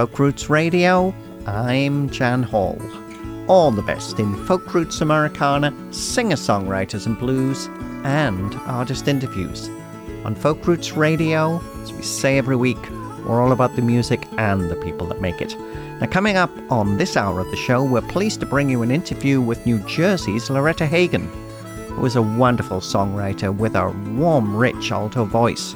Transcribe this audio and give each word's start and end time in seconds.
Folk 0.00 0.18
Roots 0.18 0.48
Radio. 0.48 1.14
I'm 1.44 2.08
Jan 2.08 2.42
Hall. 2.42 2.80
All 3.48 3.70
the 3.70 3.82
best 3.82 4.18
in 4.18 4.34
folk 4.46 4.72
roots 4.72 5.02
Americana, 5.02 5.74
singer 5.92 6.36
songwriters 6.36 7.04
and 7.04 7.18
blues, 7.18 7.66
and 8.02 8.54
artist 8.64 9.08
interviews. 9.08 9.68
On 10.24 10.34
Folk 10.34 10.66
Roots 10.66 10.92
Radio, 10.92 11.60
as 11.82 11.92
we 11.92 12.00
say 12.00 12.38
every 12.38 12.56
week, 12.56 12.78
we're 13.26 13.42
all 13.42 13.52
about 13.52 13.76
the 13.76 13.82
music 13.82 14.26
and 14.38 14.70
the 14.70 14.76
people 14.76 15.06
that 15.08 15.20
make 15.20 15.42
it. 15.42 15.54
Now, 16.00 16.06
coming 16.06 16.38
up 16.38 16.50
on 16.72 16.96
this 16.96 17.14
hour 17.14 17.38
of 17.38 17.50
the 17.50 17.56
show, 17.58 17.84
we're 17.84 18.00
pleased 18.00 18.40
to 18.40 18.46
bring 18.46 18.70
you 18.70 18.80
an 18.80 18.90
interview 18.90 19.42
with 19.42 19.66
New 19.66 19.80
Jersey's 19.80 20.48
Loretta 20.48 20.86
Hagen, 20.86 21.26
who 21.88 22.06
is 22.06 22.16
a 22.16 22.22
wonderful 22.22 22.80
songwriter 22.80 23.54
with 23.54 23.76
a 23.76 23.90
warm, 24.16 24.56
rich 24.56 24.92
alto 24.92 25.26
voice 25.26 25.74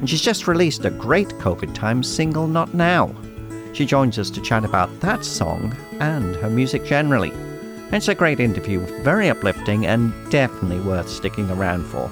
and 0.00 0.08
she's 0.08 0.22
just 0.22 0.48
released 0.48 0.86
a 0.86 0.90
great 0.90 1.28
COVID 1.28 1.74
time 1.74 2.02
single, 2.02 2.46
Not 2.46 2.72
Now. 2.72 3.14
She 3.72 3.86
joins 3.86 4.18
us 4.18 4.30
to 4.30 4.40
chat 4.40 4.64
about 4.64 5.00
that 5.00 5.24
song 5.24 5.76
and 6.00 6.36
her 6.36 6.50
music 6.50 6.84
generally. 6.84 7.32
It's 7.92 8.08
a 8.08 8.14
great 8.14 8.40
interview, 8.40 8.80
very 9.02 9.28
uplifting 9.28 9.86
and 9.86 10.12
definitely 10.30 10.80
worth 10.80 11.08
sticking 11.08 11.50
around 11.50 11.84
for. 11.84 12.10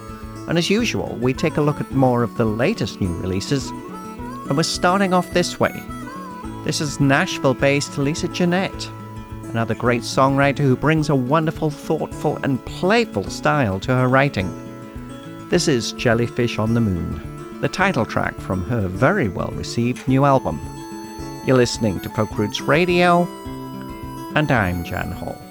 And 0.49 0.59
as 0.59 0.71
usual, 0.71 1.16
we 1.21 1.33
take 1.35 1.57
a 1.57 1.63
look 1.63 1.80
at 1.80 1.91
more 1.93 2.23
of 2.23 2.37
the 2.37 2.45
latest 2.45 3.01
new 3.01 3.15
releases. 3.19 3.71
And 3.71 4.57
we're 4.57 4.63
starting 4.63 5.13
off 5.13 5.30
this 5.32 5.60
way. 5.60 5.82
This 6.65 6.80
is 6.80 7.01
Nashville 7.01 7.55
based 7.55 7.99
Lisa 7.99 8.29
Jeanette, 8.29 8.91
another 9.45 9.75
great 9.75 10.02
songwriter 10.02 10.59
who 10.59 10.77
brings 10.77 11.09
a 11.09 11.15
wonderful, 11.15 11.71
thoughtful, 11.71 12.38
and 12.43 12.65
playful 12.65 13.25
style 13.25 13.79
to 13.80 13.95
her 13.95 14.09
writing. 14.09 14.49
This 15.49 15.69
is 15.69 15.93
Jellyfish 15.93 16.59
on 16.59 16.75
the 16.75 16.80
Moon 16.80 17.38
the 17.60 17.69
title 17.69 18.07
track 18.07 18.38
from 18.38 18.63
her 18.65 18.87
very 18.87 19.29
well 19.29 19.51
received 19.54 20.07
new 20.07 20.25
album. 20.25 20.60
You're 21.49 21.57
listening 21.57 21.99
to 22.01 22.10
Folk 22.10 22.37
Roots 22.37 22.60
Radio, 22.60 23.23
and 24.35 24.51
I'm 24.51 24.85
Jan 24.85 25.13
Hall. 25.13 25.48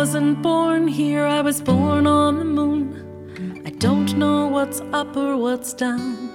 Wasn't 0.00 0.40
born 0.42 0.86
here, 0.86 1.24
I 1.26 1.40
was 1.40 1.60
born 1.60 2.06
on 2.06 2.38
the 2.38 2.44
moon. 2.44 3.62
I 3.66 3.70
don't 3.70 4.16
know 4.16 4.46
what's 4.46 4.80
up 4.92 5.16
or 5.16 5.36
what's 5.36 5.72
down. 5.72 6.30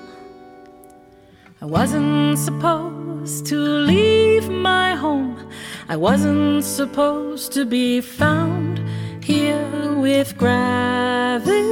I 1.62 1.66
wasn't 1.66 2.38
supposed 2.38 3.46
to 3.46 3.56
leave 3.56 4.50
my 4.50 4.96
home. 4.96 5.50
I 5.88 5.96
wasn't 5.96 6.66
supposed 6.66 7.54
to 7.54 7.64
be 7.64 8.02
found 8.02 8.82
here 9.24 9.96
with 9.96 10.38
gravity 10.38 11.64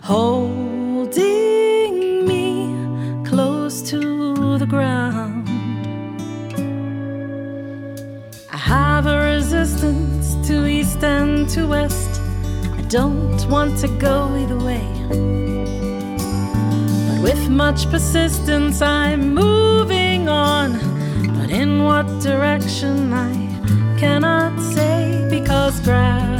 holding 0.00 0.41
to 11.52 11.66
west. 11.66 12.20
I 12.78 12.80
don't 12.88 13.46
want 13.50 13.78
to 13.80 13.88
go 13.98 14.34
either 14.36 14.56
way. 14.56 14.86
But 17.08 17.22
with 17.22 17.50
much 17.50 17.90
persistence, 17.90 18.80
I'm 18.80 19.34
moving 19.34 20.30
on. 20.30 20.72
But 21.36 21.50
in 21.50 21.84
what 21.84 22.06
direction, 22.20 23.12
I 23.12 23.32
cannot 23.98 24.58
say 24.60 25.28
because 25.28 25.78
gravity 25.80 26.31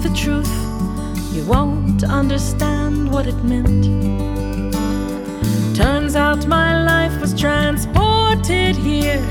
the 0.00 0.10
truth, 0.10 0.52
you 1.32 1.44
won't 1.46 2.04
understand 2.04 3.10
what 3.10 3.26
it 3.26 3.36
meant. 3.44 3.84
Turns 5.76 6.16
out 6.16 6.46
my 6.46 6.82
life 6.84 7.20
was 7.20 7.38
transported 7.38 8.76
here. 8.76 9.24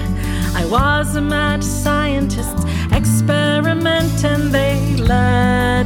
I 0.56 0.66
was 0.66 1.16
a 1.16 1.22
mad 1.22 1.64
scientist, 1.64 2.68
experiment, 2.92 4.24
and 4.24 4.52
they 4.52 4.96
let 4.98 5.85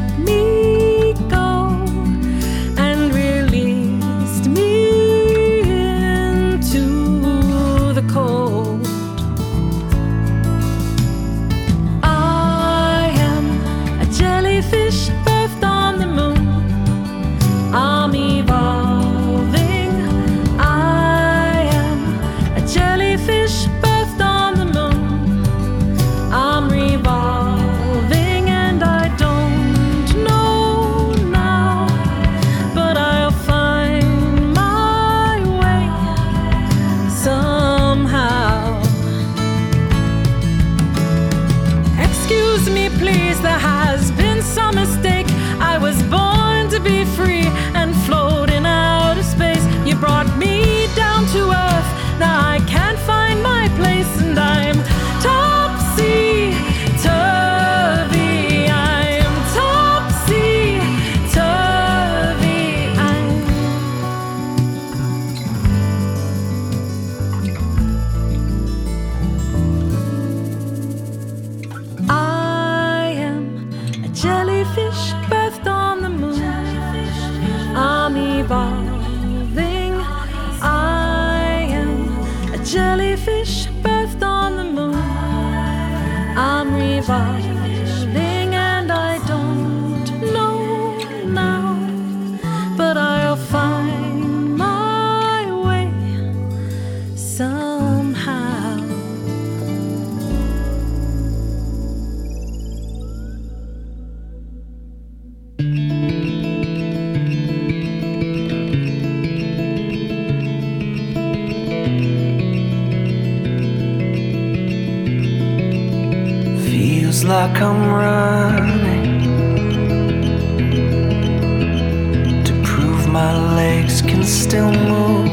legs 123.89 124.01
can 124.01 124.23
still 124.23 124.71
move. 124.71 125.27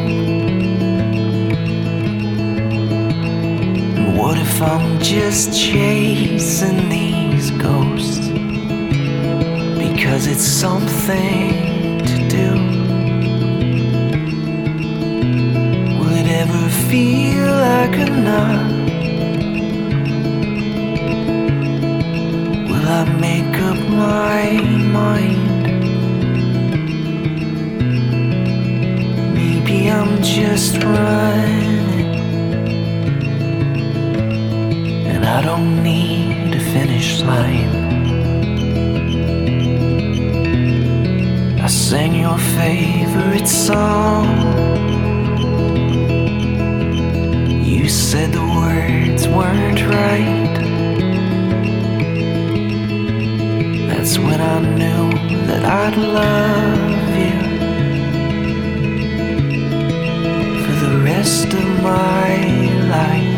And 3.96 4.16
what 4.16 4.38
if 4.38 4.62
I'm 4.62 4.98
just 5.00 5.52
chasing 5.52 6.88
these 6.88 7.50
ghosts? 7.50 8.28
Because 9.78 10.26
it's 10.26 10.44
something 10.44 11.98
to 12.10 12.28
do. 12.28 12.50
Will 15.98 16.14
it 16.22 16.28
ever 16.42 16.68
feel 16.88 17.46
like 17.68 17.96
enough? 18.08 18.72
Will 22.70 22.88
I 22.88 23.04
make 23.20 23.56
up 23.70 23.78
my 23.88 24.60
mind? 24.92 25.45
Just 30.34 30.82
running, 30.82 32.17
and 35.06 35.25
I 35.25 35.40
don't 35.43 35.82
need 35.82 36.55
a 36.55 36.61
finish 36.61 37.23
line. 37.23 37.75
I 41.61 41.69
sang 41.69 42.14
your 42.14 42.38
favorite 42.38 43.46
song. 43.46 44.26
You 47.64 47.88
said 47.88 48.32
the 48.32 48.46
words 48.61 49.28
weren't 49.28 49.82
right. 49.82 50.56
That's 53.88 54.19
when 54.19 54.40
I 54.40 54.58
knew 54.61 55.11
that 55.46 55.64
I'd 55.64 55.96
love 55.96 56.95
rest 61.26 61.52
of 61.55 61.69
my 61.82 62.37
life. 62.94 63.34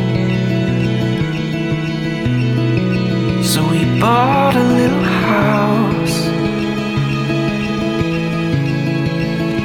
So 3.43 3.61
we 3.71 3.83
bought 3.99 4.55
a 4.55 4.67
little 4.79 5.07
house, 5.31 6.19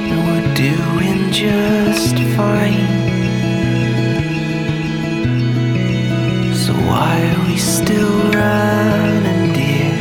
and 0.10 0.20
we're 0.28 0.54
doing 0.56 1.20
just 1.34 2.16
fine. 2.38 2.88
So 6.64 6.72
why 6.90 7.16
are 7.30 7.44
we 7.50 7.58
still 7.58 8.20
running, 8.40 9.52
dear? 9.58 9.96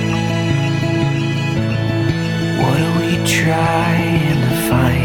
What 2.63 2.79
are 2.87 2.97
we 3.01 3.13
trying 3.27 4.41
to 4.47 4.53
find? 4.69 5.02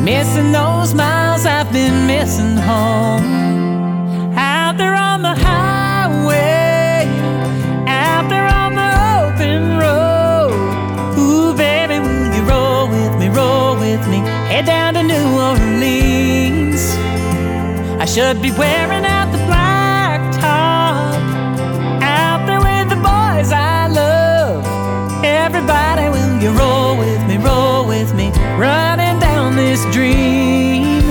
Missing 0.00 0.52
those 0.52 0.94
miles, 0.94 1.46
I've 1.46 1.72
been 1.72 2.06
missing 2.06 2.56
home. 2.56 3.24
Out 4.36 4.76
there 4.76 4.94
on 4.94 5.22
the 5.22 5.34
highway, 5.34 7.06
out 7.86 8.28
there 8.28 8.46
on 8.46 8.74
the 8.80 8.90
open 9.18 9.78
road. 9.78 10.52
Ooh, 11.18 11.54
baby, 11.56 11.98
will 12.00 12.34
you 12.34 12.42
roll 12.42 12.88
with 12.88 13.18
me, 13.20 13.28
roll 13.28 13.76
with 13.78 14.06
me, 14.08 14.18
head 14.50 14.66
down 14.66 14.94
to 14.94 15.02
New 15.02 15.28
Orleans? 15.48 16.82
I 18.00 18.06
should 18.06 18.42
be 18.42 18.50
wearing 18.52 19.04
out 19.04 19.32
the 19.32 19.38
black 19.46 20.20
top 20.40 21.14
out 22.02 22.46
there 22.46 22.60
with 22.60 22.88
the 22.90 22.96
boys 22.96 23.52
I 23.52 23.88
love. 23.88 24.64
Everybody, 25.24 26.08
will 26.10 26.42
you 26.42 26.50
roll 26.50 26.98
with 26.98 27.22
me, 27.26 27.36
roll 27.38 27.86
with 27.86 28.14
me, 28.14 28.30
running 28.58 28.93
this 29.74 29.92
dream 29.92 31.02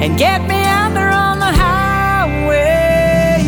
and 0.00 0.16
get 0.16 0.40
me 0.42 0.54
out 0.66 0.94
there 0.94 1.10
on 1.10 1.40
the 1.40 1.52
highway. 1.64 3.42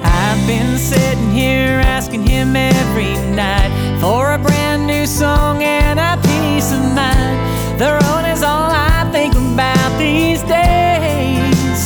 I've 0.00 0.46
been 0.46 0.78
sitting 0.78 1.30
here 1.32 1.80
asking 1.80 2.24
him 2.24 2.54
every 2.54 3.14
night 3.34 3.72
for 4.00 4.34
a 4.34 4.38
brand 4.38 4.86
new 4.86 5.06
song 5.06 5.64
and 5.64 5.98
a 5.98 6.14
peace 6.22 6.70
of 6.70 6.84
mind. 6.94 7.36
The 7.80 7.98
road 8.00 8.30
is 8.32 8.44
all 8.44 8.70
I 8.70 9.10
think 9.10 9.34
about 9.34 9.98
these 9.98 10.42
days. 10.42 11.80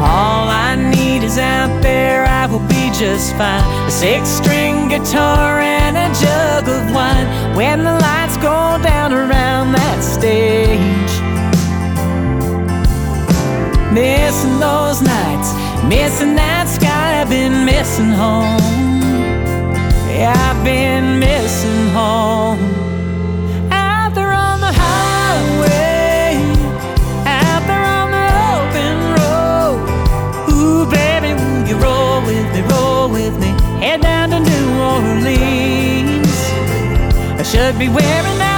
All 0.00 0.48
I 0.48 0.74
need 0.74 1.22
is 1.22 1.38
out 1.38 1.70
there, 1.82 2.26
I 2.26 2.46
will 2.46 2.66
be 2.66 2.90
just 2.98 3.30
fine. 3.36 3.62
A 3.86 3.90
six 3.92 4.28
string 4.28 4.88
guitar 4.88 5.60
and 5.60 5.96
a 5.96 6.08
jug 6.18 6.68
of 6.68 6.92
wine 6.92 7.39
when 7.56 7.84
the 7.84 7.92
lights 7.92 8.36
go 8.36 8.78
down 8.82 9.12
around 9.12 9.72
that 9.72 10.02
stage. 10.02 11.12
Missing 13.92 14.58
those 14.60 15.02
nights, 15.02 15.52
missing 15.84 16.34
that 16.36 16.68
sky, 16.68 17.20
I've 17.20 17.28
been 17.28 17.64
missing 17.64 18.10
home. 18.10 18.60
Yeah, 20.08 20.34
I've 20.36 20.64
been 20.64 21.18
missing 21.18 21.88
home. 21.88 22.79
should 37.50 37.76
be 37.80 37.88
wearing 37.88 38.38
that. 38.38 38.49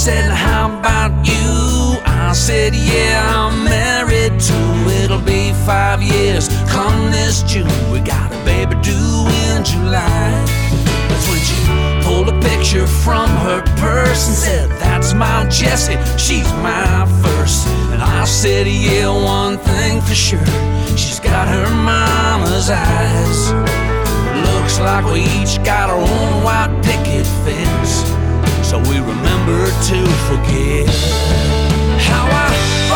said, 0.00 0.30
How 0.30 0.78
about 0.78 1.12
you? 1.26 2.00
I 2.06 2.32
said, 2.32 2.74
Yeah, 2.74 3.20
I'm 3.36 3.64
married 3.64 4.40
to. 4.40 4.58
It'll 5.02 5.20
be 5.20 5.52
five 5.66 6.02
years 6.02 6.48
come 6.72 7.10
this 7.10 7.42
June. 7.42 7.68
We 7.92 8.00
got 8.00 8.32
a 8.32 8.42
baby 8.42 8.76
due 8.80 9.26
in 9.44 9.62
July. 9.62 10.32
That's 11.08 11.28
when 11.28 11.40
she 11.48 11.58
pulled 12.02 12.30
a 12.30 12.40
picture 12.40 12.86
from 12.86 13.28
her 13.44 13.60
purse 13.76 14.26
and 14.28 14.36
said, 14.36 14.70
That's 14.80 15.12
my 15.12 15.46
Jessie, 15.50 15.98
she's 16.16 16.50
my 16.64 17.04
first. 17.22 17.66
And 17.92 18.00
I 18.00 18.24
said, 18.24 18.66
Yeah, 18.66 19.10
one 19.10 19.58
thing 19.58 20.00
for 20.00 20.14
sure, 20.14 20.46
she's 20.96 21.20
got 21.20 21.46
her 21.46 21.68
mama's 21.74 22.70
eyes. 22.70 23.52
Looks 24.48 24.80
like 24.80 25.04
we 25.12 25.20
each 25.42 25.62
got 25.62 25.90
our 25.90 26.00
own 26.00 26.42
white 26.42 26.72
picket 26.82 27.26
fence 27.44 28.09
we 28.88 28.98
remember 28.98 29.66
to 29.88 29.98
forget 30.28 30.86
how 31.98 32.24
I 32.26 32.89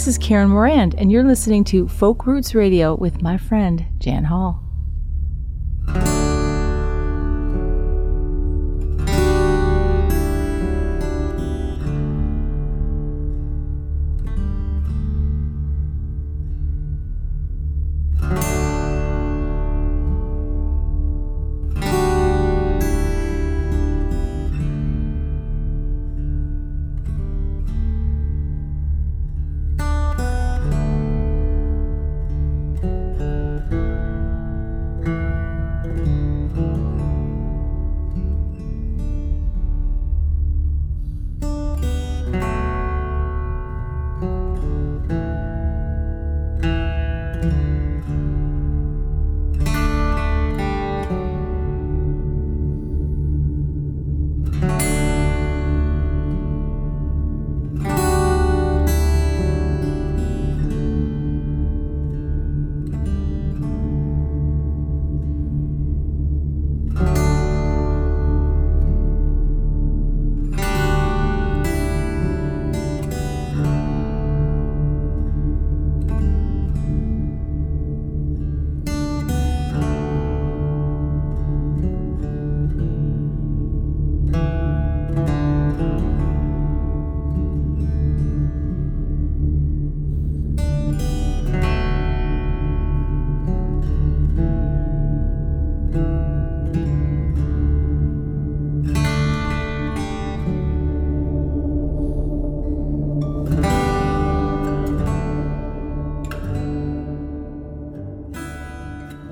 This 0.00 0.08
is 0.08 0.16
Karen 0.16 0.48
Morand, 0.48 0.94
and 0.96 1.12
you're 1.12 1.22
listening 1.22 1.62
to 1.64 1.86
Folk 1.86 2.26
Roots 2.26 2.54
Radio 2.54 2.94
with 2.94 3.20
my 3.20 3.36
friend 3.36 3.84
Jan 3.98 4.24
Hall. 4.24 4.69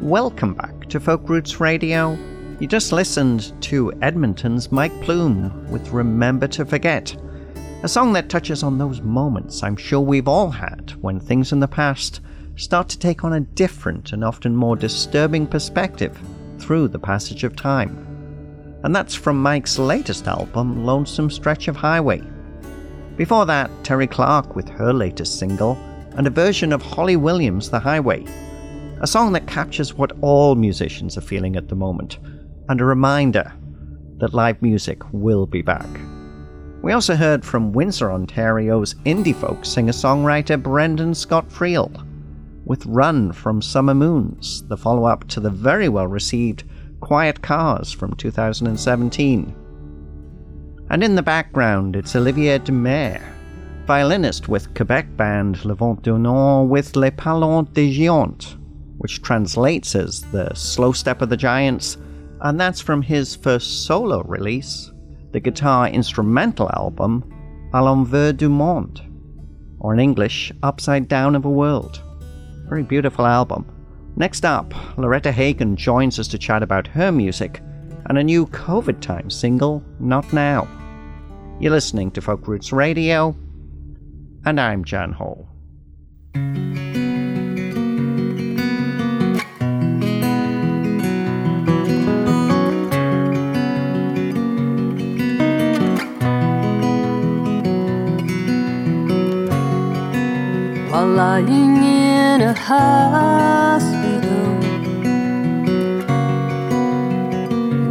Welcome 0.09 0.55
back 0.55 0.89
to 0.89 1.01
Folk 1.01 1.29
Roots 1.29 1.61
Radio. 1.61 2.17
You 2.61 2.67
just 2.67 2.93
listened 2.93 3.53
to 3.65 3.93
Edmonton's 4.01 4.73
Mike 4.73 5.03
Plume 5.03 5.71
with 5.71 5.91
Remember 5.91 6.49
to 6.49 6.65
Forget, 6.65 7.15
a 7.83 7.89
song 7.89 8.15
that 8.15 8.31
touches 8.31 8.63
on 8.63 8.79
those 8.79 9.03
moments 9.03 9.63
I'm 9.63 9.77
sure 9.77 10.01
we've 10.01 10.27
all 10.27 10.51
had 10.51 10.93
when 11.03 11.21
things 11.21 11.53
in 11.53 11.61
the 11.61 11.69
past 11.69 12.23
start 12.57 12.89
to 12.89 12.99
take 12.99 13.23
on 13.23 13.35
a 13.35 13.41
different 13.41 14.15
and 14.15 14.25
often 14.25 14.57
more 14.57 14.77
disturbing 14.77 15.47
perspective 15.47 16.19
through 16.59 16.89
the 16.89 16.99
passage 16.99 17.45
of 17.45 17.55
time. 17.55 17.95
And 18.85 18.97
that's 18.97 19.15
from 19.15 19.43
Mike's 19.43 19.79
latest 19.79 20.27
album, 20.27 20.87
Lonesome 20.87 21.29
Stretch 21.29 21.69
of 21.69 21.77
Highway. 21.77 22.23
Before 23.19 23.45
that, 23.45 23.71
Terri 23.83 24.11
Clark 24.11 24.57
with 24.57 24.71
her 24.71 24.95
latest 24.95 25.39
single 25.39 25.75
and 26.17 26.27
a 26.27 26.31
version 26.31 26.73
of 26.73 26.81
Holly 26.81 27.17
Williams' 27.17 27.69
The 27.69 27.79
Highway 27.79 28.25
a 29.01 29.07
song 29.07 29.33
that 29.33 29.47
captures 29.47 29.95
what 29.95 30.13
all 30.21 30.55
musicians 30.55 31.17
are 31.17 31.23
feeling 31.23 31.57
at 31.57 31.69
the 31.69 31.75
moment, 31.75 32.19
and 32.69 32.81
a 32.81 32.85
reminder 32.85 33.53
that 34.19 34.35
live 34.35 34.61
music 34.61 35.01
will 35.13 35.47
be 35.47 35.63
back. 35.63 35.89
We 36.83 36.93
also 36.93 37.17
heard 37.17 37.45
from 37.45 37.73
Windsor, 37.73 38.11
Ontario's 38.11 38.95
indie 39.05 39.35
folk 39.35 39.65
singer 39.65 39.93
songwriter 39.93 40.63
Brendan 40.63 41.15
Scott 41.15 41.49
Friel 41.49 41.91
with 42.65 42.85
Run 42.87 43.33
from 43.33 43.63
Summer 43.63 43.95
Moons, 43.95 44.63
the 44.69 44.77
follow 44.77 45.07
up 45.07 45.27
to 45.29 45.41
the 45.41 45.51
very 45.51 45.89
well 45.89 46.07
received 46.07 46.65
Quiet 47.01 47.41
Cars 47.41 47.91
from 47.91 48.15
2017. 48.15 49.55
And 50.91 51.05
in 51.05 51.15
the 51.15 51.23
background, 51.23 51.97
it's 51.97 52.15
Olivier 52.15 52.59
Demers, 52.59 53.23
violinist 53.87 54.49
with 54.49 54.75
Quebec 54.75 55.17
band 55.17 55.65
Le 55.65 55.75
Vent 55.75 56.03
du 56.03 56.19
Nord 56.19 56.69
with 56.69 56.95
Les 56.95 57.11
pas 57.11 57.39
lents 57.39 57.73
des 57.73 57.91
Géants, 57.91 58.58
which 58.99 59.23
translates 59.23 59.95
as 59.95 60.21
The 60.21 60.53
Slow 60.55 60.93
Step 60.93 61.23
of 61.23 61.29
the 61.29 61.37
Giants, 61.37 61.97
and 62.43 62.61
that's 62.61 62.81
from 62.81 63.03
his 63.03 63.35
first 63.35 63.87
solo 63.87 64.23
release, 64.25 64.93
the 65.33 65.41
guitar 65.41 65.89
instrumental 65.89 66.71
album 66.75 67.25
À 67.73 67.83
l'envers 67.83 68.33
du 68.33 68.49
monde, 68.49 69.03
or 69.79 69.93
in 69.93 70.01
English, 70.01 70.53
Upside 70.63 71.07
Down 71.07 71.37
of 71.37 71.45
a 71.45 71.51
World. 71.51 72.03
Very 72.69 72.83
beautiful 72.83 73.27
album. 73.27 73.67
Next 74.17 74.45
up, 74.45 74.73
Loretta 74.97 75.31
Hagen 75.31 75.77
joins 75.77 76.19
us 76.19 76.29
to 76.29 76.39
chat 76.39 76.63
about 76.63 76.87
her 76.87 77.13
music 77.13 77.61
and 78.07 78.17
a 78.17 78.25
new 78.25 78.47
COVID 78.47 79.01
time 79.01 79.29
single, 79.29 79.83
Not 80.01 80.33
Now. 80.33 80.67
You're 81.61 81.73
listening 81.73 82.11
to 82.13 82.21
Folk 82.23 82.49
Roots 82.49 82.73
Radio, 82.73 83.37
and 84.47 84.59
I'm 84.59 84.83
Jan 84.85 85.13
Hall. 85.13 85.47
Lying 101.17 101.77
in 101.83 102.43
a 102.43 102.55
hospital. 102.55 104.09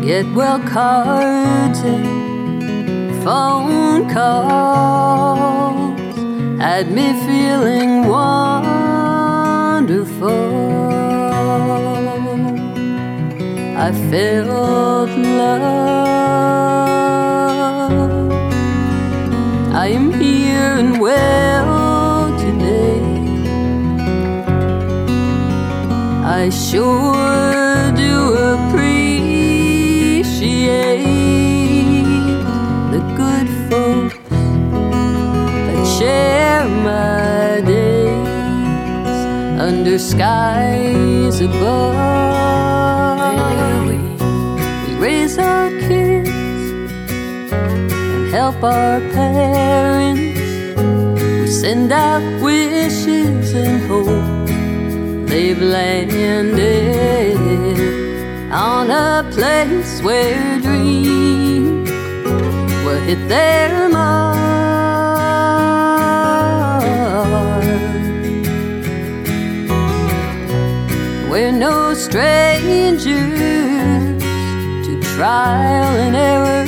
Get 0.01 0.25
well 0.33 0.59
cards 0.59 1.79
and 1.79 3.23
phone 3.23 4.09
calls 4.09 5.37
had 6.59 6.91
me 6.91 7.13
feeling 7.25 8.07
wonderful. 8.07 9.07
I 13.77 13.91
felt 14.09 15.09
love. 15.09 15.77
I 19.73 19.87
am 19.89 20.11
here 20.11 20.77
and 20.81 20.99
well. 20.99 21.76
I 26.39 26.51
sure 26.51 27.91
do 27.95 28.13
appreciate 28.53 29.01
the 32.93 33.01
good 33.21 33.47
folks 33.67 34.15
that 35.65 35.81
share 35.97 36.67
my 36.85 37.61
days 37.65 39.17
under 39.59 39.97
skies 39.97 41.41
above. 41.41 41.95
We 44.87 44.93
raise 44.99 45.39
our 45.39 45.71
kids 45.87 46.29
and 48.13 48.29
help 48.29 48.63
our 48.63 48.99
parents. 49.11 50.39
We 51.41 51.47
send 51.47 51.91
out 51.91 52.21
wishes 52.43 53.53
and 53.55 53.81
hope 53.87 54.36
they've 55.27 55.61
landed 55.61 56.57
on 58.51 58.89
a 58.89 59.29
place 59.31 60.01
where 60.01 60.59
dreams 60.59 61.89
will 62.85 63.01
hit 63.01 63.27
their 63.27 63.89
mark. 63.89 64.37
We're 71.29 71.51
no 71.51 71.93
strangers 71.93 73.29
to 74.85 75.01
trial 75.15 75.93
and 76.05 76.15
error. 76.15 76.65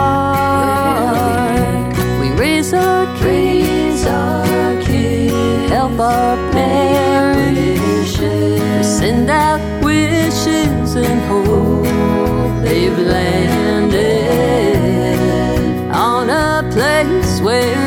We 2.21 2.31
raise 2.39 2.73
our 2.73 3.07
kids, 3.19 4.07
our 4.07 4.81
kids, 4.83 5.71
help 5.71 5.99
our 5.99 6.37
parents. 6.53 8.19
We 8.21 8.83
send 8.85 9.29
out 9.29 9.61
wishes 9.83 10.95
and 10.95 11.21
hope 11.27 11.85
they've 12.65 12.99
landed 12.99 13.99
on 15.91 16.31
a 16.31 16.63
place 16.73 17.41
where 17.41 17.78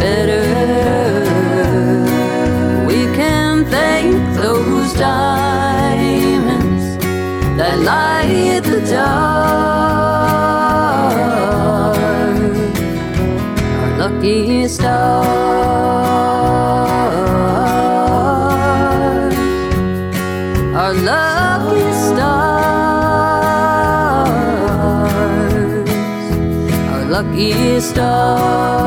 better. 0.00 0.44
We 2.88 3.00
can 3.14 3.64
thank 3.66 4.16
those 4.36 4.92
diamonds 4.94 6.84
that 7.58 7.76
light 7.90 8.62
the 8.64 8.80
dark. 8.90 9.90
Our 13.80 13.90
lucky 14.02 14.68
stars. 14.68 16.00
Our 20.80 20.94
lucky 21.10 21.86
stars. 22.08 22.40
Our 26.92 27.04
lucky 27.14 27.80
stars. 27.80 28.79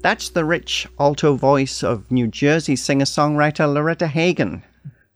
That's 0.00 0.28
the 0.28 0.44
rich 0.44 0.86
alto 1.00 1.34
voice 1.34 1.82
of 1.82 2.08
New 2.08 2.28
Jersey 2.28 2.76
singer 2.76 3.04
songwriter 3.04 3.70
Loretta 3.72 4.06
Hagen, 4.06 4.62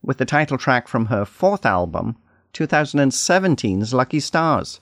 with 0.02 0.18
the 0.18 0.24
title 0.24 0.58
track 0.58 0.88
from 0.88 1.06
her 1.06 1.24
fourth 1.24 1.64
album, 1.64 2.16
2017's 2.52 3.94
Lucky 3.94 4.18
Stars. 4.18 4.80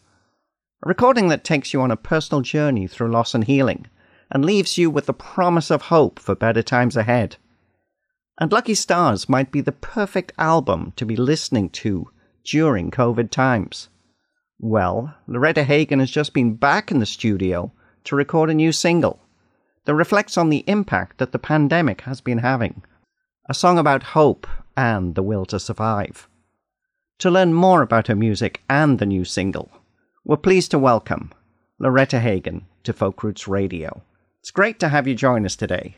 A 0.82 0.88
recording 0.88 1.28
that 1.28 1.44
takes 1.44 1.74
you 1.74 1.82
on 1.82 1.90
a 1.90 1.98
personal 1.98 2.40
journey 2.40 2.86
through 2.86 3.10
loss 3.10 3.34
and 3.34 3.44
healing, 3.44 3.88
and 4.30 4.42
leaves 4.42 4.78
you 4.78 4.88
with 4.88 5.04
the 5.04 5.12
promise 5.12 5.70
of 5.70 5.82
hope 5.82 6.18
for 6.18 6.34
better 6.34 6.62
times 6.62 6.96
ahead. 6.96 7.36
And 8.40 8.50
Lucky 8.50 8.74
Stars 8.74 9.28
might 9.28 9.52
be 9.52 9.60
the 9.60 9.70
perfect 9.70 10.32
album 10.38 10.94
to 10.96 11.04
be 11.04 11.14
listening 11.14 11.68
to 11.70 12.10
during 12.42 12.90
COVID 12.90 13.30
times. 13.30 13.90
Well, 14.58 15.14
Loretta 15.26 15.62
Hagen 15.62 16.00
has 16.00 16.10
just 16.10 16.32
been 16.32 16.54
back 16.54 16.90
in 16.90 17.00
the 17.00 17.06
studio 17.06 17.70
to 18.04 18.16
record 18.16 18.48
a 18.48 18.54
new 18.54 18.72
single 18.72 19.20
that 19.90 19.96
reflects 19.96 20.38
on 20.38 20.50
the 20.50 20.62
impact 20.68 21.18
that 21.18 21.32
the 21.32 21.38
pandemic 21.40 22.02
has 22.02 22.20
been 22.20 22.38
having. 22.38 22.84
A 23.48 23.54
song 23.54 23.76
about 23.76 24.04
hope 24.14 24.46
and 24.76 25.16
the 25.16 25.22
will 25.22 25.44
to 25.46 25.58
survive. 25.58 26.28
To 27.18 27.28
learn 27.28 27.52
more 27.52 27.82
about 27.82 28.06
her 28.06 28.14
music 28.14 28.62
and 28.70 29.00
the 29.00 29.04
new 29.04 29.24
single, 29.24 29.68
we're 30.24 30.36
pleased 30.36 30.70
to 30.70 30.78
welcome 30.78 31.32
Loretta 31.80 32.20
Hagen 32.20 32.66
to 32.84 32.92
Folk 32.92 33.24
Roots 33.24 33.48
Radio. 33.48 34.00
It's 34.38 34.52
great 34.52 34.78
to 34.78 34.90
have 34.90 35.08
you 35.08 35.16
join 35.16 35.44
us 35.44 35.56
today. 35.56 35.96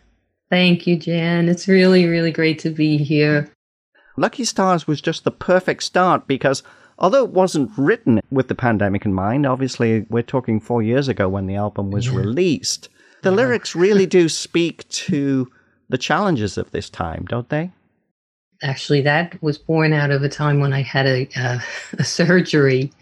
Thank 0.48 0.86
you, 0.86 0.96
Jan. 0.96 1.50
It's 1.50 1.68
really, 1.68 2.06
really 2.06 2.32
great 2.32 2.60
to 2.60 2.70
be 2.70 2.96
here. 2.96 3.52
Lucky 4.16 4.44
Stars 4.46 4.86
was 4.86 5.02
just 5.02 5.24
the 5.24 5.30
perfect 5.30 5.82
start 5.82 6.26
because 6.26 6.62
although 6.98 7.24
it 7.24 7.32
wasn't 7.32 7.70
written 7.76 8.22
with 8.30 8.48
the 8.48 8.54
pandemic 8.54 9.04
in 9.04 9.12
mind, 9.12 9.44
obviously 9.44 10.06
we're 10.08 10.22
talking 10.22 10.60
four 10.60 10.82
years 10.82 11.08
ago 11.08 11.28
when 11.28 11.46
the 11.46 11.56
album 11.56 11.90
was 11.90 12.08
released, 12.08 12.88
the 13.22 13.30
lyrics 13.30 13.74
really 13.74 14.06
do 14.06 14.28
speak 14.28 14.86
to 14.88 15.50
the 15.88 15.98
challenges 15.98 16.58
of 16.58 16.70
this 16.70 16.90
time, 16.90 17.24
don't 17.28 17.48
they? 17.48 17.70
Actually, 18.62 19.00
that 19.00 19.40
was 19.42 19.58
born 19.58 19.92
out 19.92 20.10
of 20.10 20.22
a 20.22 20.28
time 20.28 20.60
when 20.60 20.72
I 20.72 20.82
had 20.82 21.06
a, 21.06 21.28
uh, 21.36 21.58
a 21.98 22.04
surgery, 22.04 22.92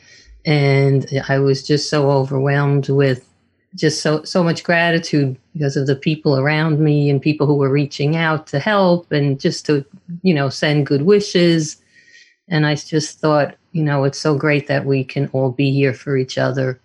and 0.46 1.06
I 1.28 1.38
was 1.38 1.66
just 1.66 1.90
so 1.90 2.11
overwhelmed 2.11 2.88
with 2.88 3.26
just 3.76 4.02
so 4.02 4.24
so 4.24 4.42
much 4.42 4.64
gratitude 4.64 5.37
because 5.52 5.76
of 5.76 5.87
the 5.87 5.94
people 5.94 6.37
around 6.37 6.80
me 6.80 7.09
and 7.09 7.22
people 7.22 7.46
who 7.46 7.54
were 7.54 7.70
reaching 7.70 8.16
out 8.16 8.46
to 8.48 8.59
help 8.59 9.12
and 9.12 9.38
just 9.38 9.64
to 9.66 9.85
you 10.22 10.35
know 10.35 10.48
send 10.48 10.87
good 10.87 11.02
wishes. 11.02 11.76
And 12.48 12.66
I 12.66 12.74
just 12.74 13.20
thought, 13.20 13.54
you 13.72 13.85
know, 13.85 14.02
it's 14.02 14.18
so 14.18 14.37
great 14.37 14.66
that 14.66 14.85
we 14.85 15.04
can 15.04 15.28
all 15.28 15.52
be 15.52 15.70
here 15.70 15.94
for 15.94 16.16
each 16.16 16.37
other, 16.37 16.80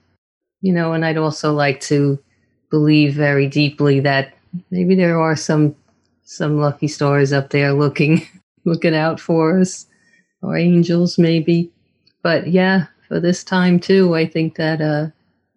you 0.62 0.72
know. 0.72 0.94
And 0.94 1.04
I'd 1.04 1.18
also 1.18 1.54
like 1.54 1.80
to 1.82 2.20
believe 2.70 3.14
very 3.14 3.48
deeply 3.48 4.00
that 4.02 4.34
maybe 4.72 4.96
there 4.96 5.20
are 5.20 5.36
some 5.36 5.76
some 6.24 6.60
lucky 6.60 6.88
stars 6.88 7.32
up 7.32 7.52
there 7.52 7.74
looking 7.74 8.28
looking 8.66 8.96
out 8.96 9.20
for 9.20 9.60
us 9.60 9.86
or 10.42 10.58
angels 10.58 11.18
maybe. 11.18 11.72
But 12.22 12.48
yeah 12.48 12.88
for 13.08 13.20
this 13.20 13.44
time 13.44 13.80
too 13.80 14.16
i 14.16 14.26
think 14.26 14.56
that 14.56 14.82
uh 14.82 15.06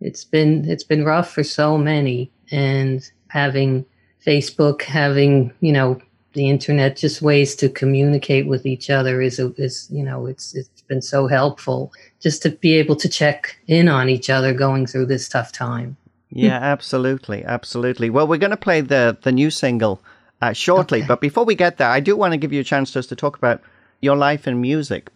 it's 0.01 0.23
been 0.23 0.69
it's 0.69 0.85
been 0.85 1.05
rough 1.05 1.31
for 1.31 1.43
so 1.43 1.77
many. 1.77 2.31
And 2.51 3.03
having 3.29 3.85
facebook 4.25 4.83
having 4.83 5.53
you 5.61 5.73
know 5.73 6.01
the 6.35 6.49
internet 6.49 6.97
just 6.97 7.21
ways 7.23 7.55
to 7.57 7.69
communicate 7.69 8.47
with 8.47 8.65
each 8.65 8.91
other 8.91 9.21
is 9.21 9.39
a, 9.39 9.53
is 9.55 9.89
you 9.91 10.05
know 10.05 10.27
it's 10.27 10.55
it's 10.55 10.83
been 10.83 11.03
so 11.03 11.27
helpful 11.27 11.93
just 12.21 12.43
to 12.43 12.51
be 12.51 12.75
able 12.75 12.97
to 12.97 13.09
check 13.09 13.57
in 13.67 13.89
on 13.89 14.09
each 14.09 14.31
other 14.31 14.55
going 14.55 14.87
through 14.87 15.07
this 15.07 15.29
tough 15.29 15.53
time 15.53 15.97
yeah, 16.31 16.59
absolutely, 16.59 17.45
absolutely. 17.45 18.11
Well, 18.11 18.27
we're 18.27 18.39
going 18.39 18.51
to 18.51 18.57
play 18.57 18.81
the 18.81 19.17
the 19.23 19.33
new 19.33 19.51
single 19.51 20.01
uh, 20.43 20.53
shortly, 20.53 20.99
Okay. 20.99 21.09
but 21.09 21.21
before 21.21 21.45
we 21.45 21.55
get 21.55 21.79
there, 21.79 21.89
I 21.89 22.01
do 22.01 22.17
want 22.17 22.33
to 22.33 22.39
give 22.39 22.53
you 22.53 22.61
a 22.61 22.65
chance 22.65 22.91
just 22.93 23.09
to 23.09 23.17
talk 23.17 23.37
about 23.37 23.61
your 24.01 24.17
life 24.17 24.47
in 24.47 24.61
music. 24.61 25.11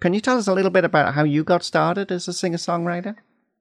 Can 0.00 0.12
you 0.14 0.20
tell 0.20 0.36
us 0.38 0.46
a 0.48 0.52
little 0.52 0.70
bit 0.70 0.84
about 0.84 1.14
how 1.14 1.24
you 1.24 1.42
got 1.44 1.62
started 1.64 2.12
as 2.12 2.28
a 2.28 2.32
singer 2.32 2.58
songwriter? 2.58 3.16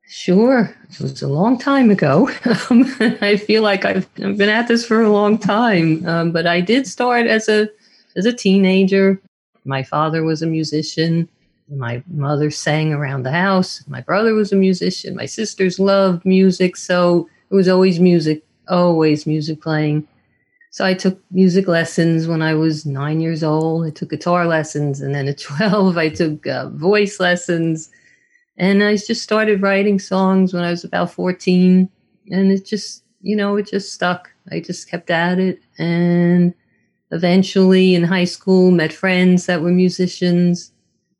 Sure. 0.07 0.75
It 0.91 0.99
was 0.99 1.21
a 1.21 1.27
long 1.27 1.57
time 1.57 1.89
ago. 1.89 2.29
Um, 2.69 2.85
I 3.21 3.37
feel 3.37 3.63
like 3.63 3.85
I've, 3.85 4.07
I've 4.23 4.37
been 4.37 4.49
at 4.49 4.67
this 4.67 4.85
for 4.85 5.01
a 5.01 5.09
long 5.09 5.37
time. 5.37 6.05
Um, 6.07 6.31
but 6.31 6.45
I 6.45 6.61
did 6.61 6.85
start 6.87 7.25
as 7.27 7.47
a 7.49 7.69
as 8.15 8.25
a 8.25 8.33
teenager. 8.33 9.19
My 9.65 9.81
father 9.83 10.23
was 10.23 10.41
a 10.41 10.45
musician. 10.47 11.27
My 11.69 12.03
mother 12.07 12.51
sang 12.51 12.93
around 12.93 13.23
the 13.23 13.31
house. 13.31 13.83
My 13.87 14.01
brother 14.01 14.33
was 14.33 14.51
a 14.51 14.55
musician. 14.55 15.15
My 15.15 15.25
sisters 15.25 15.79
loved 15.79 16.25
music. 16.25 16.75
So 16.77 17.27
it 17.49 17.55
was 17.55 17.67
always 17.67 17.99
music, 17.99 18.43
always 18.67 19.25
music 19.25 19.61
playing. 19.61 20.07
So 20.71 20.85
I 20.85 20.93
took 20.93 21.19
music 21.31 21.67
lessons 21.67 22.27
when 22.27 22.41
I 22.41 22.53
was 22.53 22.85
nine 22.85 23.21
years 23.21 23.43
old. 23.43 23.87
I 23.87 23.89
took 23.89 24.09
guitar 24.09 24.45
lessons. 24.45 25.01
And 25.01 25.15
then 25.15 25.27
at 25.27 25.37
12, 25.39 25.97
I 25.97 26.09
took 26.09 26.45
uh, 26.45 26.69
voice 26.69 27.19
lessons. 27.19 27.89
And 28.57 28.83
I 28.83 28.97
just 28.97 29.23
started 29.23 29.61
writing 29.61 29.99
songs 29.99 30.53
when 30.53 30.63
I 30.63 30.69
was 30.69 30.83
about 30.83 31.11
14. 31.11 31.89
And 32.29 32.51
it 32.51 32.65
just, 32.65 33.03
you 33.21 33.35
know, 33.35 33.55
it 33.57 33.67
just 33.67 33.93
stuck. 33.93 34.29
I 34.51 34.59
just 34.59 34.89
kept 34.89 35.09
at 35.09 35.39
it. 35.39 35.59
And 35.79 36.53
eventually 37.11 37.95
in 37.95 38.03
high 38.03 38.25
school, 38.25 38.71
met 38.71 38.93
friends 38.93 39.47
that 39.47 39.61
were 39.61 39.71
musicians. 39.71 40.71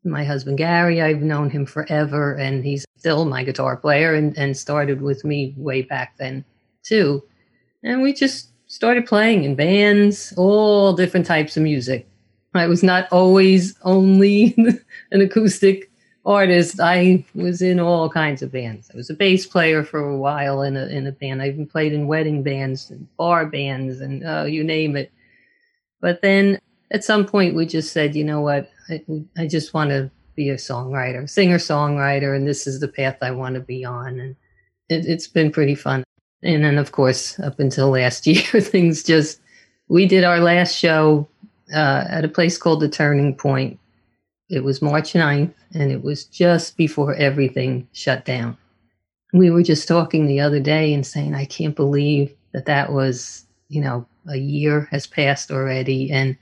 My 0.06 0.24
husband 0.24 0.58
Gary, 0.58 1.02
I've 1.02 1.22
known 1.22 1.50
him 1.50 1.66
forever, 1.66 2.34
and 2.34 2.64
he's 2.64 2.86
still 2.96 3.24
my 3.24 3.44
guitar 3.44 3.76
player 3.76 4.14
and, 4.14 4.36
and 4.38 4.56
started 4.56 5.02
with 5.02 5.24
me 5.24 5.54
way 5.56 5.82
back 5.82 6.16
then, 6.16 6.44
too. 6.82 7.22
And 7.82 8.02
we 8.02 8.12
just 8.12 8.50
started 8.66 9.06
playing 9.06 9.44
in 9.44 9.54
bands, 9.54 10.32
all 10.36 10.92
different 10.92 11.26
types 11.26 11.56
of 11.56 11.62
music. 11.62 12.08
I 12.54 12.66
was 12.66 12.82
not 12.82 13.08
always 13.12 13.76
only 13.82 14.54
an 15.10 15.20
acoustic 15.20 15.90
artist. 16.24 16.80
I 16.80 17.24
was 17.34 17.62
in 17.62 17.78
all 17.78 18.08
kinds 18.08 18.42
of 18.42 18.52
bands. 18.52 18.90
I 18.92 18.96
was 18.96 19.10
a 19.10 19.14
bass 19.14 19.46
player 19.46 19.84
for 19.84 20.00
a 20.00 20.16
while 20.16 20.62
in 20.62 20.76
a 20.76 20.86
in 20.86 21.06
a 21.06 21.12
band. 21.12 21.42
I 21.42 21.48
even 21.48 21.66
played 21.66 21.92
in 21.92 22.06
wedding 22.06 22.42
bands 22.42 22.90
and 22.90 23.06
bar 23.16 23.46
bands 23.46 24.00
and 24.00 24.26
uh, 24.26 24.44
you 24.44 24.64
name 24.64 24.96
it. 24.96 25.12
But 26.00 26.22
then 26.22 26.58
at 26.90 27.04
some 27.04 27.26
point 27.26 27.54
we 27.54 27.66
just 27.66 27.92
said, 27.92 28.16
you 28.16 28.24
know 28.24 28.40
what, 28.40 28.70
I, 28.88 29.02
I 29.36 29.46
just 29.46 29.74
want 29.74 29.90
to 29.90 30.10
be 30.34 30.50
a 30.50 30.56
songwriter, 30.56 31.28
singer 31.28 31.58
songwriter, 31.58 32.36
and 32.36 32.46
this 32.46 32.66
is 32.66 32.80
the 32.80 32.88
path 32.88 33.18
I 33.22 33.30
want 33.30 33.54
to 33.54 33.60
be 33.60 33.84
on. 33.84 34.20
And 34.20 34.36
it, 34.88 35.06
it's 35.06 35.26
been 35.26 35.50
pretty 35.50 35.74
fun. 35.74 36.04
And 36.42 36.64
then 36.64 36.78
of 36.78 36.92
course, 36.92 37.38
up 37.40 37.58
until 37.58 37.90
last 37.90 38.26
year, 38.26 38.60
things 38.60 39.02
just 39.02 39.40
we 39.88 40.06
did 40.06 40.24
our 40.24 40.40
last 40.40 40.76
show 40.76 41.28
uh, 41.74 42.04
at 42.08 42.24
a 42.24 42.28
place 42.28 42.58
called 42.58 42.80
the 42.80 42.88
Turning 42.88 43.34
Point. 43.34 43.78
It 44.48 44.62
was 44.62 44.82
March 44.82 45.12
9th, 45.12 45.54
and 45.74 45.90
it 45.90 46.02
was 46.02 46.24
just 46.24 46.76
before 46.76 47.14
everything 47.14 47.88
shut 47.92 48.24
down. 48.24 48.56
We 49.32 49.50
were 49.50 49.62
just 49.62 49.88
talking 49.88 50.26
the 50.26 50.40
other 50.40 50.60
day 50.60 50.94
and 50.94 51.04
saying, 51.04 51.34
I 51.34 51.46
can't 51.46 51.74
believe 51.74 52.32
that 52.52 52.66
that 52.66 52.92
was, 52.92 53.44
you 53.68 53.80
know, 53.80 54.06
a 54.28 54.36
year 54.36 54.88
has 54.92 55.06
passed 55.06 55.50
already. 55.50 56.10
And 56.12 56.36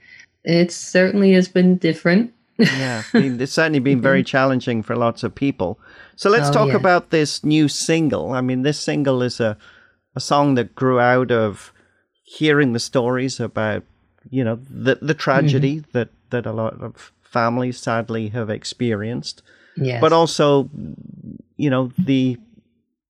it 0.45 0.71
certainly 0.71 1.33
has 1.33 1.47
been 1.47 1.77
different. 1.77 2.31
Yeah, 2.57 3.03
it's 3.13 3.51
certainly 3.51 3.79
been 3.79 4.01
very 4.01 4.23
challenging 4.33 4.81
for 4.83 4.95
lots 4.95 5.23
of 5.23 5.35
people. 5.35 5.77
So 6.15 6.29
let's 6.29 6.49
Oh, 6.49 6.53
talk 6.53 6.67
yeah. 6.69 6.75
about 6.77 7.09
this 7.09 7.43
new 7.43 7.67
single. 7.67 8.31
I 8.31 8.39
mean, 8.41 8.61
this 8.61 8.79
single 8.79 9.21
is 9.21 9.39
a, 9.41 9.57
a 10.15 10.19
song 10.21 10.55
that 10.55 10.73
grew 10.75 10.99
out 10.99 11.31
of 11.31 11.73
hearing 12.23 12.71
the 12.73 12.79
stories 12.79 13.39
about, 13.41 13.83
you 14.29 14.43
know, 14.43 14.57
the 14.69 14.95
the 15.01 15.13
tragedy 15.13 15.77
Mm-hmm. 15.81 15.91
that 15.97 16.09
that 16.29 16.45
a 16.45 16.53
lot 16.53 16.81
of 16.81 17.11
families 17.21 17.77
sadly 17.77 18.29
have 18.29 18.49
experienced, 18.49 19.41
Yes. 19.75 19.99
but 19.99 20.13
also, 20.13 20.69
you 21.57 21.69
know, 21.69 21.91
the 21.97 22.37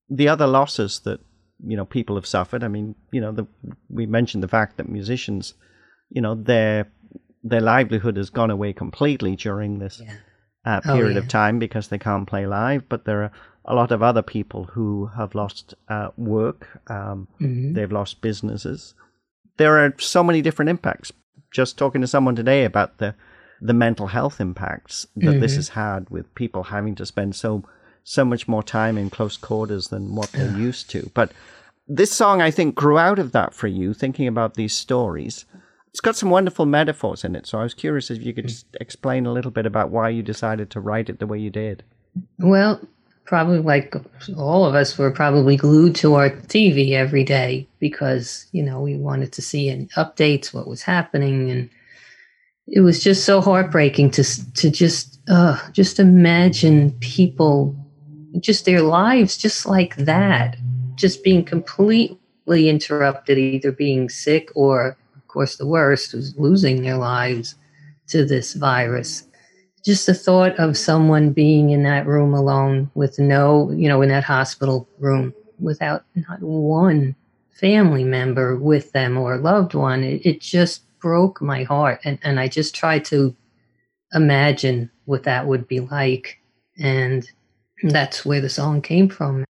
the 0.10 0.28
other 0.28 0.48
losses 0.48 1.00
that 1.02 1.20
you 1.68 1.78
know 1.78 1.86
people 1.86 2.16
have 2.16 2.26
suffered. 2.26 2.64
I 2.64 2.68
mean, 2.68 2.96
you 3.12 3.22
know, 3.22 3.32
the, 3.32 3.46
we 3.90 4.06
mentioned 4.08 4.42
the 4.44 4.48
fact 4.58 4.78
that 4.78 4.90
musicians, 4.90 5.54
you 6.10 6.22
know, 6.22 6.34
their 6.36 6.88
their 7.52 7.62
livelihood 7.62 8.18
has 8.18 8.30
gone 8.32 8.50
away 8.52 8.74
completely 8.74 9.36
during 9.36 9.80
this 9.80 10.02
Yeah. 10.04 10.14
uh, 10.66 10.82
Oh, 10.84 10.94
period 10.96 11.16
of 11.18 11.28
time 11.28 11.60
because 11.60 11.88
they 11.90 12.00
can't 12.00 12.28
play 12.28 12.48
live. 12.48 12.90
But 12.90 13.06
there 13.06 13.22
are 13.24 13.32
a 13.66 13.76
lot 13.76 13.92
of 13.92 14.02
other 14.02 14.24
people 14.24 14.64
who 14.74 15.06
have 15.16 15.36
lost 15.36 15.76
uh, 15.88 16.10
work. 16.18 16.68
Um, 16.90 17.28
Mhm. 17.40 17.76
They've 17.76 17.92
lost 17.92 18.22
businesses. 18.22 18.96
There 19.58 19.78
are 19.78 19.94
so 20.00 20.24
many 20.24 20.42
different 20.42 20.70
impacts. 20.70 21.12
Just 21.52 21.78
talking 21.78 22.02
to 22.02 22.08
someone 22.08 22.36
today 22.36 22.66
about 22.66 22.98
the 22.98 23.14
the 23.62 23.74
mental 23.74 24.08
health 24.08 24.42
impacts 24.42 25.08
that 25.16 25.40
this 25.40 25.54
Mhm. 25.54 25.56
has 25.56 25.70
had 25.70 26.10
with 26.10 26.36
people 26.36 26.64
having 26.64 26.94
to 26.96 27.06
spend 27.06 27.36
so 27.36 27.64
so 28.04 28.26
much 28.26 28.48
more 28.48 28.62
time 28.64 28.98
in 28.98 29.10
close 29.10 29.38
quarters 29.38 29.88
than 29.88 30.14
what 30.16 30.32
they're 30.34 30.58
used 30.68 30.90
to. 30.92 31.10
But 31.14 31.32
this 31.88 32.12
song, 32.12 32.42
I 32.42 32.52
think, 32.52 32.76
grew 32.76 32.98
out 33.00 33.18
of 33.20 33.32
that 33.32 33.54
for 33.54 33.68
you, 33.68 33.94
thinking 33.94 34.28
about 34.28 34.54
these 34.56 34.74
stories. 34.76 35.46
It's 35.96 36.02
got 36.02 36.18
some 36.18 36.30
wonderful 36.30 36.66
metaphors 36.66 37.24
in 37.24 37.38
it. 37.38 37.48
So 37.48 37.58
I 37.58 37.64
was 37.64 37.74
curious 37.74 38.12
if 38.12 38.22
you 38.22 38.34
could 38.34 38.50
just 38.50 38.66
explain 38.82 39.26
a 39.26 39.32
little 39.32 39.50
bit 39.50 39.66
about 39.66 39.92
why 39.92 40.10
you 40.10 40.24
decided 40.24 40.70
to 40.72 40.82
write 40.82 41.08
it 41.08 41.20
the 41.20 41.26
way 41.26 41.40
you 41.40 41.50
did. 41.50 41.86
Well, 42.38 42.82
probably 43.24 43.60
like 43.60 43.96
all 44.36 44.66
of 44.66 44.76
us 44.76 44.98
were 44.98 45.10
probably 45.10 45.56
glued 45.56 45.96
to 45.96 46.16
our 46.16 46.32
TV 46.32 46.92
every 46.92 47.24
day 47.24 47.70
because, 47.80 48.46
you 48.52 48.62
know, 48.62 48.82
we 48.82 48.98
wanted 48.98 49.32
to 49.32 49.42
see 49.42 49.70
any 49.70 49.86
updates, 49.96 50.54
what 50.54 50.68
was 50.68 50.82
happening. 50.82 51.50
And 51.50 51.70
it 52.68 52.82
was 52.82 53.02
just 53.02 53.24
so 53.24 53.40
heartbreaking 53.40 54.12
to, 54.12 54.54
to 54.56 54.70
just, 54.70 55.22
uh, 55.30 55.58
just 55.72 55.98
imagine 55.98 56.92
people, 57.00 57.74
just 58.42 58.66
their 58.66 58.82
lives 58.82 59.38
just 59.38 59.66
like 59.66 59.96
that, 59.96 60.58
just 60.96 61.24
being 61.24 61.46
completely 61.46 62.68
interrupted, 62.68 63.38
either 63.38 63.72
being 63.72 64.10
sick 64.10 64.50
or, 64.56 64.98
course, 65.36 65.58
the 65.58 65.68
worst 65.68 66.16
was 66.16 66.36
losing 66.38 66.82
their 66.82 66.98
lives 66.98 67.54
to 68.08 68.26
this 68.26 68.54
virus 68.56 69.28
just 69.86 70.08
the 70.08 70.16
thought 70.16 70.58
of 70.58 70.76
someone 70.76 71.32
being 71.32 71.70
in 71.70 71.84
that 71.84 72.08
room 72.08 72.34
alone 72.34 72.90
with 72.96 73.20
no, 73.20 73.72
you 73.72 73.88
know, 73.88 74.02
in 74.02 74.10
that 74.10 74.24
hospital 74.24 74.90
room 74.98 75.32
without 75.60 76.04
not 76.16 76.42
one 76.42 77.16
family 77.52 78.04
member 78.04 78.58
with 78.58 78.92
them 78.94 79.16
or 79.16 79.38
loved 79.38 79.76
one, 79.76 80.04
it, 80.04 80.26
it 80.26 80.42
just 80.42 80.82
broke 81.00 81.40
my 81.40 81.64
heart. 81.64 82.00
And, 82.04 82.18
and 82.24 82.40
I 82.40 82.48
just 82.48 82.74
tried 82.74 83.06
to 83.06 83.36
imagine 84.12 84.90
what 85.06 85.24
that 85.24 85.46
would 85.46 85.68
be 85.68 85.82
like. 85.82 86.42
And 86.80 87.30
that's 87.84 88.26
where 88.26 88.42
the 88.42 88.50
song 88.50 88.82
came 88.82 89.08
from. 89.08 89.46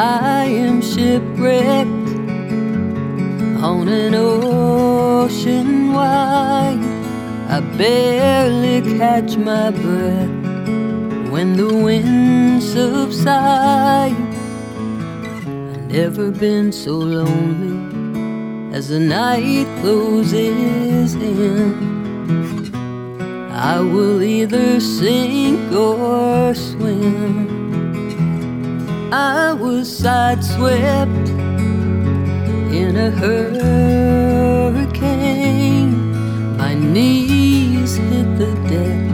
I 0.00 0.46
am 0.46 0.82
shipwrecked 0.82 1.88
on 3.62 3.86
an 3.86 4.14
ocean 4.14 5.92
wide. 5.92 6.80
I 7.48 7.60
barely 7.78 8.98
catch 8.98 9.36
my 9.36 9.70
breath 9.70 10.28
when 11.30 11.56
the 11.56 11.72
wind 11.72 12.60
subsides. 12.60 14.16
I've 15.46 15.86
never 15.92 16.32
been 16.32 16.72
so 16.72 16.94
lonely 16.94 18.74
as 18.76 18.88
the 18.88 18.98
night 18.98 19.68
closes 19.80 21.14
in. 21.14 22.74
I 23.52 23.78
will 23.78 24.20
either 24.24 24.80
sink 24.80 25.70
or 25.70 26.52
swim. 26.52 27.53
I 29.14 29.52
was 29.52 29.88
sideswept 30.02 31.28
in 32.72 32.96
a 32.96 33.12
hurricane. 33.12 33.76
My 36.56 36.74
knees 36.74 37.94
hit 37.94 38.38
the 38.38 38.52
deck 38.72 39.04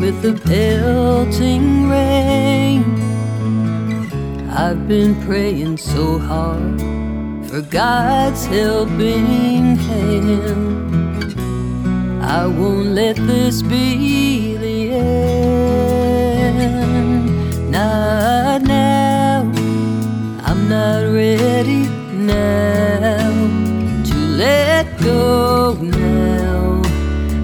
with 0.00 0.22
the 0.22 0.34
pelting 0.48 1.88
rain. 1.90 2.84
I've 4.48 4.86
been 4.86 5.20
praying 5.26 5.78
so 5.78 6.20
hard 6.20 6.80
for 7.48 7.62
God's 7.62 8.46
helping 8.46 9.74
hand. 9.88 11.34
I 12.22 12.46
won't 12.46 12.90
let 13.00 13.16
this 13.16 13.62
be 13.62 14.56
the 14.56 14.92
end. 14.92 15.60
Now. 17.90 19.40
I'm 20.48 20.68
not 20.68 21.02
ready 21.12 21.82
now 22.12 23.30
to 24.08 24.16
let 24.42 24.84
go 25.00 25.74
now. 25.74 26.82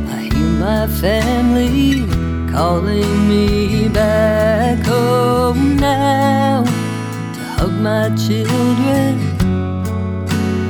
I 0.08 0.28
hear 0.32 0.50
my 0.66 0.86
family 0.86 2.06
calling 2.52 3.28
me 3.28 3.88
back 3.88 4.78
home 4.86 5.76
now 5.76 6.64
to 6.64 7.40
hug 7.56 7.72
my 7.72 8.06
children 8.26 9.12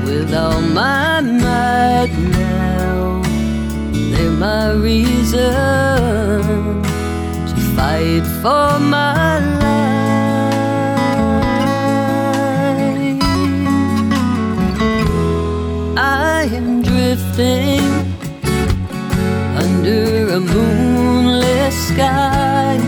with 0.05 0.33
all 0.35 0.61
my 0.61 1.21
might 1.21 2.13
now. 2.43 3.23
They're 4.11 4.31
my 4.31 4.73
reason 4.73 5.53
to 7.51 7.57
fight 7.77 8.25
for 8.43 8.79
my 8.79 9.39
life. 9.39 9.66
Drifting 17.17 17.81
under 19.57 20.29
a 20.35 20.41
moonless 20.41 21.89
sky. 21.89 22.79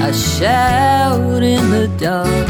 I 0.00 0.12
shout 0.12 1.42
in 1.42 1.70
the 1.70 1.88
dark, 1.98 2.48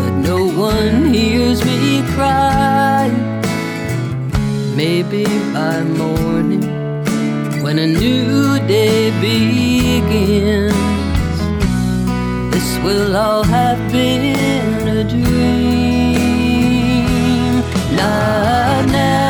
but 0.00 0.12
no 0.30 0.46
one 0.48 1.12
hears 1.12 1.64
me 1.64 2.02
cry. 2.14 3.10
Maybe 4.74 5.24
by 5.52 5.82
morning, 5.82 6.62
when 7.62 7.78
a 7.78 7.86
new 7.86 8.58
day 8.66 9.10
begins, 9.20 10.72
this 12.52 12.78
will 12.84 13.16
all 13.16 13.44
have 13.44 13.78
been 13.92 14.88
a 14.88 15.04
dream. 15.04 16.28
Not 17.96 18.86
now. 18.86 19.27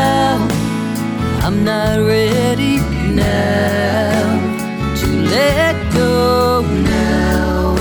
I'm 1.49 1.65
not 1.65 1.99
ready 2.01 2.77
now 3.15 4.37
to 5.01 5.07
let 5.07 5.95
go 5.95 6.61
now. 6.61 7.75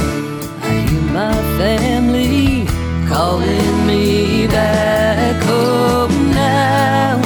I 0.62 0.70
hear 0.88 1.02
my 1.12 1.36
family 1.60 2.66
calling 3.10 3.86
me 3.86 4.48
back 4.48 5.44
home 5.44 6.32
now 6.32 7.22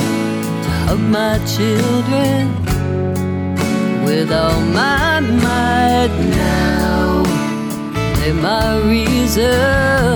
to 0.63 0.69
hug 0.87 0.99
my 1.01 1.37
children 1.45 2.49
with 4.03 4.31
all 4.31 4.61
my 4.61 5.19
might 5.19 6.11
now. 6.41 7.21
They're 8.15 8.33
my 8.33 8.79
reason 8.89 10.10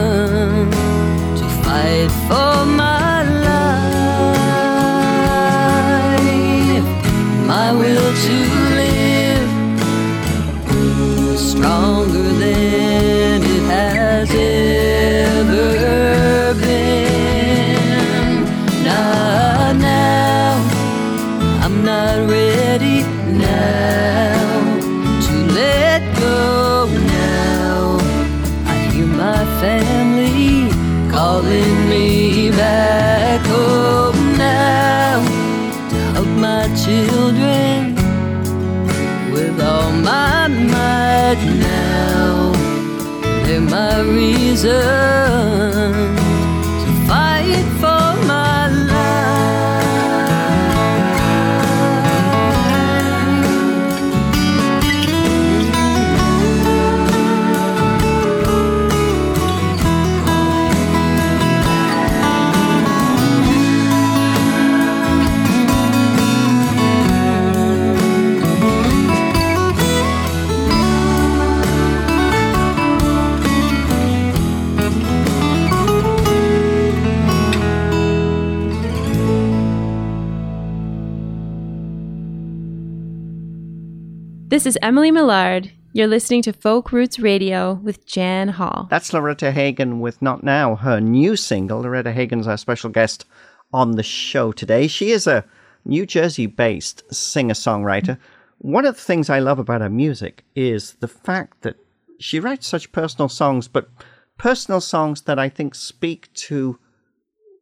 This 84.56 84.66
is 84.66 84.78
Emily 84.82 85.12
Millard. 85.12 85.70
You're 85.92 86.08
listening 86.08 86.42
to 86.44 86.54
Folk 86.54 86.94
Roots 86.94 87.20
Radio 87.20 87.74
with 87.74 88.06
Jan 88.06 88.48
Hall. 88.48 88.88
That's 88.90 89.12
Loretta 89.12 89.52
Hagen 89.52 90.00
with 90.00 90.22
Not 90.22 90.46
Now, 90.46 90.78
her 90.78 91.02
new 91.02 91.36
single. 91.36 91.82
Loretta 91.82 92.14
Hagen's 92.14 92.48
our 92.48 92.56
special 92.56 92.90
guest 92.90 93.26
on 93.74 93.98
the 93.98 94.02
show 94.02 94.54
today. 94.54 94.88
She 94.88 95.12
is 95.12 95.28
a 95.28 95.44
New 95.84 96.06
Jersey 96.06 96.46
based 96.46 97.04
singer 97.14 97.54
songwriter. 97.54 98.18
One 98.60 98.86
of 98.86 98.96
the 98.96 99.02
things 99.02 99.30
I 99.30 99.40
love 99.40 99.60
about 99.60 99.82
her 99.82 99.90
music 99.90 100.46
is 100.56 100.94
the 101.02 101.10
fact 101.10 101.64
that 101.64 101.76
she 102.18 102.40
writes 102.40 102.66
such 102.66 102.94
personal 102.94 103.28
songs, 103.28 103.68
but 103.68 103.90
personal 104.38 104.80
songs 104.80 105.24
that 105.24 105.38
I 105.38 105.50
think 105.50 105.76
speak 105.76 106.32
to 106.48 106.80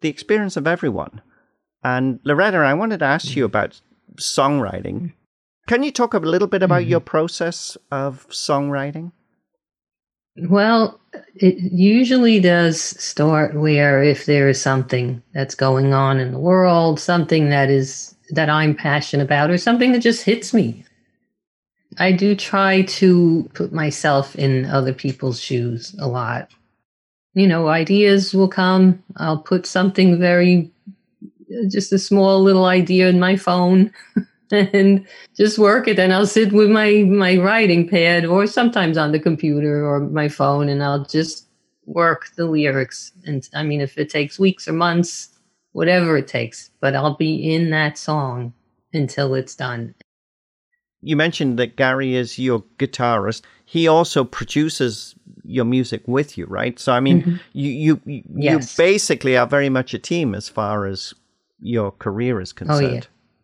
the 0.01 0.09
experience 0.09 0.57
of 0.57 0.67
everyone. 0.67 1.23
And 1.83 2.19
Loretta, 2.23 2.57
I 2.59 2.75
wanted 2.75 2.99
to 2.99 3.05
ask 3.05 3.35
you 3.35 3.45
about 3.45 3.81
songwriting. 4.17 5.13
Can 5.67 5.83
you 5.83 5.91
talk 5.91 6.13
a 6.13 6.19
little 6.19 6.47
bit 6.47 6.61
about 6.61 6.85
your 6.85 6.99
mm-hmm. 6.99 7.07
process 7.07 7.77
of 7.91 8.27
songwriting? 8.29 9.11
Well, 10.35 10.99
it 11.35 11.55
usually 11.71 12.39
does 12.39 12.81
start 12.81 13.53
where 13.53 14.03
if 14.03 14.25
there 14.25 14.49
is 14.49 14.59
something 14.59 15.21
that's 15.33 15.55
going 15.55 15.93
on 15.93 16.19
in 16.19 16.31
the 16.31 16.39
world, 16.39 16.99
something 16.99 17.49
that 17.49 17.69
is 17.69 18.15
that 18.31 18.49
I'm 18.49 18.75
passionate 18.75 19.23
about, 19.23 19.51
or 19.51 19.57
something 19.57 19.91
that 19.91 19.99
just 19.99 20.23
hits 20.23 20.53
me. 20.53 20.83
I 21.99 22.11
do 22.11 22.35
try 22.35 22.81
to 22.81 23.49
put 23.53 23.71
myself 23.71 24.35
in 24.35 24.65
other 24.65 24.93
people's 24.93 25.39
shoes 25.39 25.95
a 25.99 26.07
lot. 26.07 26.49
You 27.35 27.47
know, 27.47 27.67
ideas 27.67 28.33
will 28.33 28.47
come. 28.47 29.03
I'll 29.17 29.37
put 29.37 29.67
something 29.67 30.19
very, 30.19 30.71
just 31.69 31.93
a 31.93 31.99
small 31.99 32.41
little 32.41 32.65
idea 32.65 33.07
in 33.07 33.19
my 33.19 33.35
phone. 33.35 33.91
and 34.73 35.05
just 35.35 35.57
work 35.57 35.87
it. 35.87 35.99
And 35.99 36.13
I'll 36.13 36.27
sit 36.27 36.51
with 36.53 36.69
my 36.69 37.03
my 37.03 37.37
writing 37.37 37.87
pad, 37.89 38.25
or 38.25 38.47
sometimes 38.47 38.97
on 38.97 39.11
the 39.11 39.19
computer 39.19 39.85
or 39.85 39.99
my 39.99 40.29
phone, 40.29 40.69
and 40.69 40.83
I'll 40.83 41.05
just 41.05 41.47
work 41.85 42.29
the 42.35 42.45
lyrics. 42.45 43.11
And 43.25 43.47
I 43.53 43.63
mean, 43.63 43.81
if 43.81 43.97
it 43.97 44.09
takes 44.09 44.39
weeks 44.39 44.67
or 44.67 44.73
months, 44.73 45.29
whatever 45.73 46.17
it 46.17 46.27
takes, 46.27 46.69
but 46.79 46.95
I'll 46.95 47.15
be 47.17 47.53
in 47.53 47.71
that 47.71 47.97
song 47.97 48.53
until 48.93 49.33
it's 49.35 49.55
done. 49.55 49.95
You 51.01 51.17
mentioned 51.17 51.59
that 51.59 51.75
Gary 51.75 52.15
is 52.15 52.39
your 52.39 52.63
guitarist. 52.77 53.41
He 53.65 53.87
also 53.89 54.23
produces 54.23 55.15
your 55.43 55.65
music 55.65 56.01
with 56.07 56.37
you, 56.37 56.45
right? 56.45 56.79
So 56.79 56.93
I 56.93 56.99
mean, 57.01 57.23
Mhm. 57.23 57.39
you 57.53 57.69
you 57.71 58.01
you, 58.05 58.23
Yes. 58.35 58.77
you 58.77 58.83
basically 58.85 59.35
are 59.35 59.47
very 59.47 59.69
much 59.69 59.93
a 59.93 59.99
team 59.99 60.33
as 60.35 60.47
far 60.47 60.85
as 60.85 61.13
your 61.59 61.91
career 61.91 62.39
is 62.39 62.51
Oh 62.53 62.55
concerned. 62.57 62.93
yeah. 62.93 63.01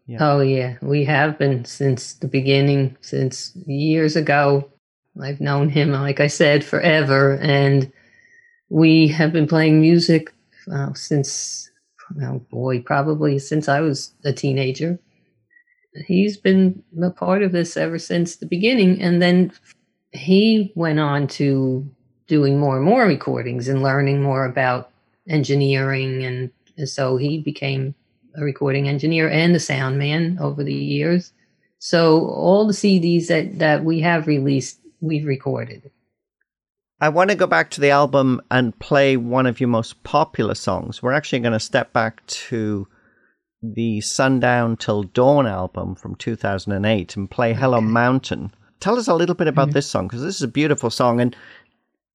Yeah. 0.09 0.17
Oh 0.21 0.39
yeah. 0.39 0.77
We 0.81 1.05
have 1.05 1.37
been 1.37 1.65
since 1.65 2.13
the 2.13 2.27
beginning, 2.27 2.97
since 2.99 3.55
years 3.67 4.15
ago. 4.15 4.67
I've 5.21 5.39
known 5.39 5.69
him, 5.69 5.91
like 5.91 6.19
I 6.19 6.25
said, 6.25 6.63
forever, 6.63 7.37
and 7.37 7.91
we 8.69 9.07
have 9.09 9.31
been 9.31 9.45
playing 9.45 9.81
music 9.81 10.33
uh, 10.71 10.93
since, 10.93 11.69
oh 12.23 12.39
boy, 12.49 12.81
probably 12.81 13.37
since 13.37 13.69
I 13.69 13.81
was 13.81 14.11
a 14.25 14.33
teenager. 14.33 14.97
He's 16.07 16.37
been 16.37 16.81
a 17.03 17.11
part 17.11 17.43
of 17.43 17.51
this 17.51 17.77
ever 17.77 17.99
since 17.99 18.37
the 18.37 18.47
beginning, 18.47 18.99
and 18.99 19.21
then 19.21 19.51
he 20.11 20.71
went 20.75 20.99
on 20.99 21.27
to 21.27 21.87
doing 22.25 22.59
more 22.59 22.77
and 22.77 22.85
more 22.85 23.05
recordings 23.05 23.67
and 23.67 23.83
learning 23.83 24.23
more 24.23 24.45
about 24.45 24.89
engineering, 25.27 26.23
and 26.23 26.89
so 26.89 27.17
he 27.17 27.39
became 27.39 27.93
a 28.35 28.43
recording 28.43 28.87
engineer 28.87 29.29
and 29.29 29.55
a 29.55 29.59
sound 29.59 29.97
man 29.97 30.37
over 30.39 30.63
the 30.63 30.73
years. 30.73 31.33
So 31.79 32.25
all 32.27 32.67
the 32.67 32.73
CDs 32.73 33.27
that, 33.27 33.59
that 33.59 33.83
we 33.85 34.01
have 34.01 34.27
released, 34.27 34.79
we've 34.99 35.25
recorded. 35.25 35.91
I 37.01 37.09
want 37.09 37.29
to 37.29 37.35
go 37.35 37.47
back 37.47 37.69
to 37.71 37.81
the 37.81 37.91
album 37.91 38.41
and 38.51 38.77
play 38.77 39.15
one 39.15 39.45
of 39.45 39.61
your 39.61 39.69
most 39.69 40.03
popular 40.03 40.55
songs. 40.55 41.01
We're 41.01 41.13
actually 41.13 41.39
going 41.39 41.53
to 41.53 41.59
step 41.59 41.93
back 41.93 42.25
to 42.27 42.87
the 43.63 44.01
Sundown 44.01 44.75
Till 44.75 45.03
Dawn 45.03 45.47
album 45.47 45.95
from 45.95 46.15
2008 46.15 47.15
and 47.15 47.31
play 47.31 47.53
Hello 47.53 47.79
Mountain. 47.79 48.53
Tell 48.81 48.97
us 48.97 49.07
a 49.07 49.15
little 49.15 49.35
bit 49.35 49.47
about 49.47 49.69
Mhm. 49.69 49.73
this 49.73 49.87
song 49.87 50.07
because 50.07 50.21
this 50.23 50.35
is 50.35 50.41
a 50.43 50.47
beautiful 50.47 50.89
song. 50.89 51.21
And, 51.21 51.35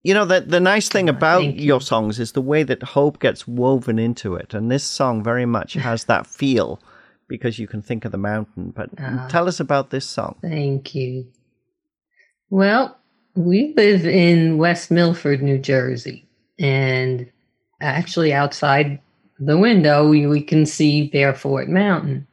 you 0.05 0.15
know, 0.15 0.25
the, 0.27 0.43
the 0.43 0.61
nice 0.61 0.89
thing 0.89 1.09
about 1.09 1.41
thank 1.41 1.59
you. 1.59 1.65
your 1.65 1.81
songs 1.81 2.21
is 2.21 2.33
the 2.33 2.43
way 2.43 2.63
that 2.63 2.83
hope 2.83 3.19
gets 3.21 3.49
woven 3.49 3.99
into 3.99 4.35
it. 4.37 4.55
And 4.55 4.71
this 4.71 4.85
song 4.85 5.23
very 5.25 5.47
much 5.47 5.73
has 5.89 6.05
that 6.05 6.27
feel 6.27 6.79
because 7.27 7.59
you 7.59 7.67
can 7.67 7.81
think 7.83 8.05
of 8.05 8.13
the 8.13 8.19
mountain. 8.19 8.71
But 8.71 8.91
Ah. 8.99 9.27
tell 9.31 9.49
us 9.49 9.59
about 9.61 9.91
this 9.91 10.05
song. 10.05 10.37
Thank 10.43 10.95
you. 10.95 11.27
Well, 12.51 12.97
we 13.35 13.73
live 13.77 14.07
in 14.07 14.59
West 14.59 14.91
Milford, 14.91 15.43
New 15.43 15.59
Jersey, 15.59 16.29
and 16.59 17.27
actually 17.81 18.33
outside 18.33 19.01
the 19.41 19.59
window 19.59 20.09
we, 20.09 20.27
we 20.27 20.41
can 20.41 20.65
see 20.67 21.11
Bearfort 21.13 21.69
Mountain. 21.69 22.27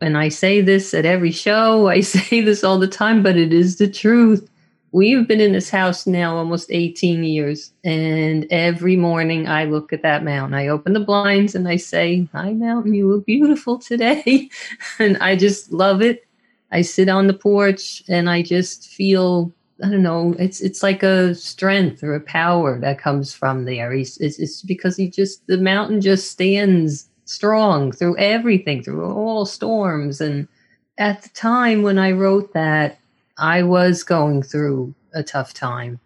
And 0.00 0.16
I 0.18 0.28
say 0.28 0.60
this 0.60 0.92
at 0.92 1.06
every 1.06 1.32
show, 1.32 1.88
I 1.88 2.00
say 2.02 2.42
this 2.42 2.62
all 2.62 2.78
the 2.78 2.86
time, 2.86 3.22
but 3.22 3.36
it 3.36 3.52
is 3.54 3.76
the 3.78 3.88
truth. 3.88 4.48
We've 4.96 5.28
been 5.28 5.42
in 5.42 5.52
this 5.52 5.68
house 5.68 6.06
now 6.06 6.38
almost 6.38 6.70
18 6.70 7.22
years, 7.22 7.70
and 7.84 8.46
every 8.50 8.96
morning 8.96 9.46
I 9.46 9.64
look 9.64 9.92
at 9.92 10.00
that 10.00 10.24
mountain. 10.24 10.54
I 10.54 10.68
open 10.68 10.94
the 10.94 11.00
blinds 11.00 11.54
and 11.54 11.68
I 11.68 11.76
say, 11.76 12.26
Hi, 12.32 12.54
mountain, 12.54 12.94
you 12.94 13.06
look 13.06 13.26
beautiful 13.26 13.78
today. 13.78 14.48
and 14.98 15.18
I 15.18 15.36
just 15.36 15.70
love 15.70 16.00
it. 16.00 16.26
I 16.72 16.80
sit 16.80 17.10
on 17.10 17.26
the 17.26 17.34
porch 17.34 18.04
and 18.08 18.30
I 18.30 18.40
just 18.40 18.88
feel 18.88 19.52
I 19.84 19.90
don't 19.90 20.02
know 20.02 20.34
it's 20.38 20.62
it's 20.62 20.82
like 20.82 21.02
a 21.02 21.34
strength 21.34 22.02
or 22.02 22.14
a 22.14 22.20
power 22.20 22.80
that 22.80 22.98
comes 22.98 23.34
from 23.34 23.66
there. 23.66 23.92
It's, 23.92 24.16
it's 24.16 24.62
because 24.62 24.96
he 24.96 25.10
just 25.10 25.46
the 25.46 25.58
mountain 25.58 26.00
just 26.00 26.30
stands 26.30 27.06
strong 27.26 27.92
through 27.92 28.16
everything 28.16 28.82
through 28.82 29.04
all 29.04 29.44
storms 29.44 30.22
and 30.22 30.48
at 30.96 31.20
the 31.20 31.28
time 31.28 31.82
when 31.82 31.98
I 31.98 32.12
wrote 32.12 32.54
that 32.54 32.98
I 33.38 33.62
was 33.62 34.02
going 34.02 34.42
through 34.42 34.94
a 35.14 35.22
tough 35.22 35.52
time. 35.54 36.00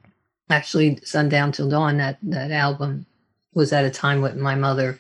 Actually, 0.49 0.99
Sundown 1.05 1.53
Till 1.53 1.69
Dawn 1.69 1.99
that 1.99 2.19
that 2.23 2.51
album 2.51 3.07
was 3.55 3.73
at 3.73 3.85
a 3.85 3.91
time 3.91 4.21
when 4.21 4.41
my 4.41 4.55
mother 4.55 4.99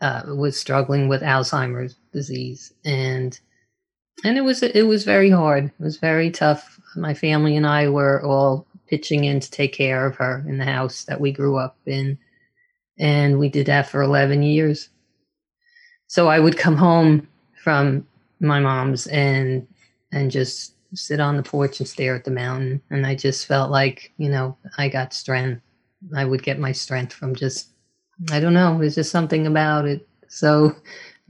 uh, 0.00 0.22
was 0.26 0.58
struggling 0.58 1.08
with 1.08 1.22
Alzheimer's 1.22 1.96
disease 2.12 2.72
and 2.84 3.38
and 4.24 4.38
it 4.38 4.42
was 4.42 4.62
it 4.62 4.86
was 4.86 5.04
very 5.04 5.30
hard. 5.30 5.64
It 5.66 5.82
was 5.82 5.96
very 5.96 6.30
tough. 6.30 6.78
My 6.96 7.14
family 7.14 7.56
and 7.56 7.66
I 7.66 7.88
were 7.88 8.22
all 8.22 8.66
pitching 8.86 9.24
in 9.24 9.40
to 9.40 9.50
take 9.50 9.72
care 9.72 10.06
of 10.06 10.16
her 10.16 10.44
in 10.46 10.58
the 10.58 10.64
house 10.64 11.04
that 11.04 11.20
we 11.20 11.32
grew 11.32 11.56
up 11.56 11.76
in, 11.86 12.18
and 12.98 13.38
we 13.38 13.48
did 13.48 13.66
that 13.66 13.88
for 13.88 14.02
eleven 14.02 14.42
years. 14.42 14.88
So 16.06 16.28
I 16.28 16.38
would 16.38 16.56
come 16.56 16.76
home 16.76 17.26
from 17.62 18.06
my 18.40 18.60
mom's 18.60 19.06
and 19.08 19.66
and 20.12 20.30
just 20.30 20.73
sit 20.94 21.20
on 21.20 21.36
the 21.36 21.42
porch 21.42 21.80
and 21.80 21.88
stare 21.88 22.14
at 22.14 22.24
the 22.24 22.30
mountain, 22.30 22.80
and 22.90 23.06
I 23.06 23.14
just 23.14 23.46
felt 23.46 23.70
like 23.70 24.12
you 24.16 24.28
know 24.28 24.56
I 24.78 24.88
got 24.88 25.14
strength. 25.14 25.62
I 26.14 26.24
would 26.24 26.42
get 26.42 26.58
my 26.58 26.72
strength 26.72 27.12
from 27.12 27.34
just 27.34 27.68
I 28.30 28.40
don't 28.40 28.54
know. 28.54 28.78
There's 28.78 28.94
just 28.94 29.10
something 29.10 29.46
about 29.46 29.86
it. 29.86 30.06
So 30.28 30.74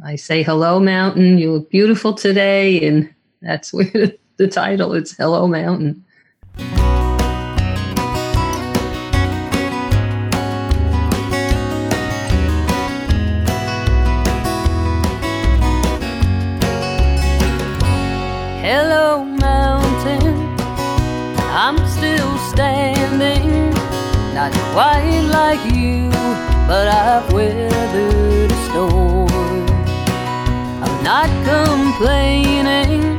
I 0.05 0.17
say, 0.17 0.43
Hello, 0.43 0.81
Mountain. 0.81 1.39
You 1.39 1.53
look 1.53 1.71
beautiful 1.71 2.15
today. 2.15 2.87
And 2.87 3.13
that's 3.43 3.73
where 3.73 4.13
the 4.37 4.49
title 4.49 4.93
is 4.95 5.17
Hello, 5.17 5.47
Mountain. 5.47 6.05
Not 24.51 24.75
quite 24.75 25.23
like 25.23 25.65
you, 25.75 26.11
but 26.69 26.87
I've 26.87 27.33
weathered 27.33 28.53
a 28.53 28.57
storm. 28.69 29.67
I'm 30.83 31.03
not 31.03 31.31
complaining, 31.47 33.19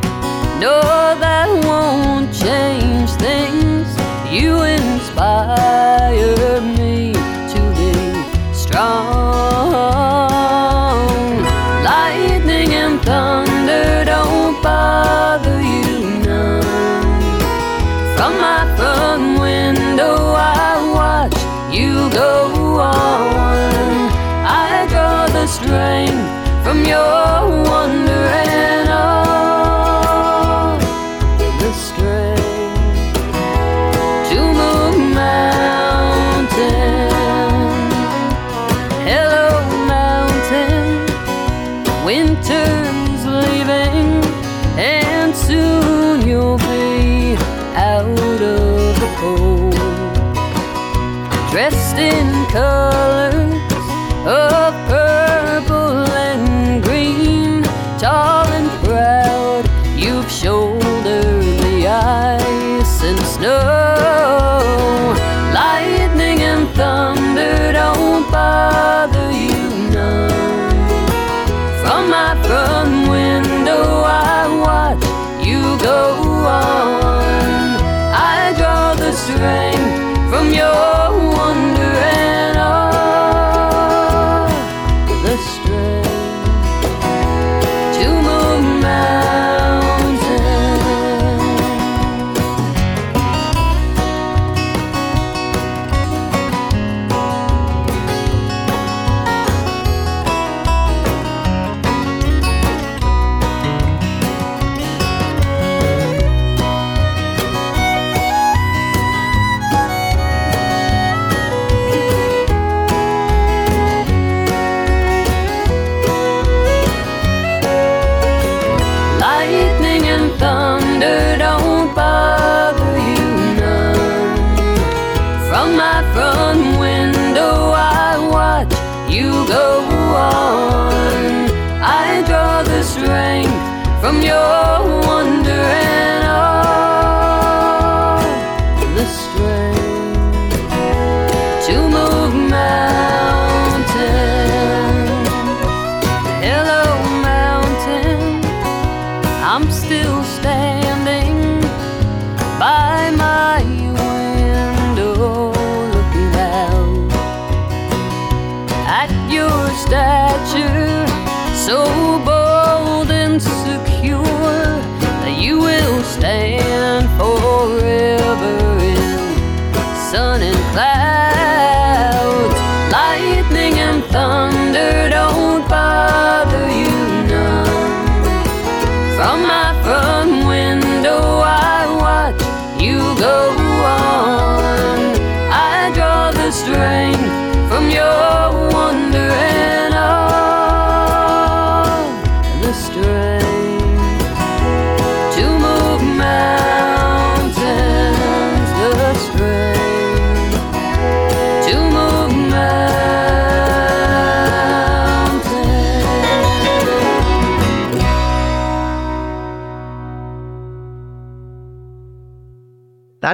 no, 0.59 0.81
that 1.25 1.49
won't 1.65 2.31
change 2.31 3.09
things. 3.11 3.87
You 4.31 4.61
inspire 4.61 6.61
me 6.61 7.13
to 7.13 7.59
be 7.75 8.53
strong. 8.53 9.74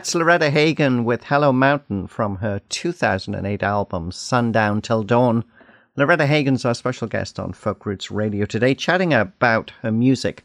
That's 0.01 0.15
Loretta 0.15 0.49
Hagen 0.49 1.05
with 1.05 1.25
Hello 1.25 1.51
Mountain 1.53 2.07
from 2.07 2.37
her 2.37 2.59
2008 2.69 3.61
album 3.61 4.11
Sundown 4.11 4.81
Till 4.81 5.03
Dawn. 5.03 5.45
Loretta 5.95 6.25
Hagen's 6.25 6.65
our 6.65 6.73
special 6.73 7.07
guest 7.07 7.37
on 7.37 7.53
Folk 7.53 7.85
Roots 7.85 8.09
Radio 8.09 8.47
today, 8.47 8.73
chatting 8.73 9.13
about 9.13 9.71
her 9.83 9.91
music. 9.91 10.43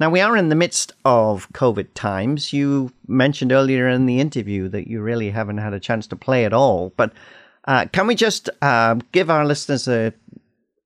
Now, 0.00 0.08
we 0.08 0.22
are 0.22 0.38
in 0.38 0.48
the 0.48 0.54
midst 0.54 0.92
of 1.04 1.52
COVID 1.52 1.88
times. 1.92 2.54
You 2.54 2.90
mentioned 3.06 3.52
earlier 3.52 3.90
in 3.90 4.06
the 4.06 4.20
interview 4.20 4.70
that 4.70 4.88
you 4.88 5.02
really 5.02 5.28
haven't 5.28 5.58
had 5.58 5.74
a 5.74 5.80
chance 5.80 6.06
to 6.06 6.16
play 6.16 6.46
at 6.46 6.54
all. 6.54 6.94
But 6.96 7.12
uh, 7.66 7.84
can 7.92 8.06
we 8.06 8.14
just 8.14 8.48
uh, 8.62 8.94
give 9.12 9.28
our 9.28 9.44
listeners 9.44 9.86
a, 9.86 10.14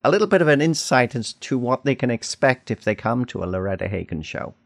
a 0.02 0.10
little 0.10 0.26
bit 0.26 0.42
of 0.42 0.48
an 0.48 0.60
insight 0.60 1.14
as 1.14 1.34
to 1.34 1.56
what 1.56 1.84
they 1.84 1.94
can 1.94 2.10
expect 2.10 2.72
if 2.72 2.82
they 2.82 2.96
come 2.96 3.26
to 3.26 3.44
a 3.44 3.46
Loretta 3.46 3.86
Hagen 3.86 4.22
show? 4.22 4.56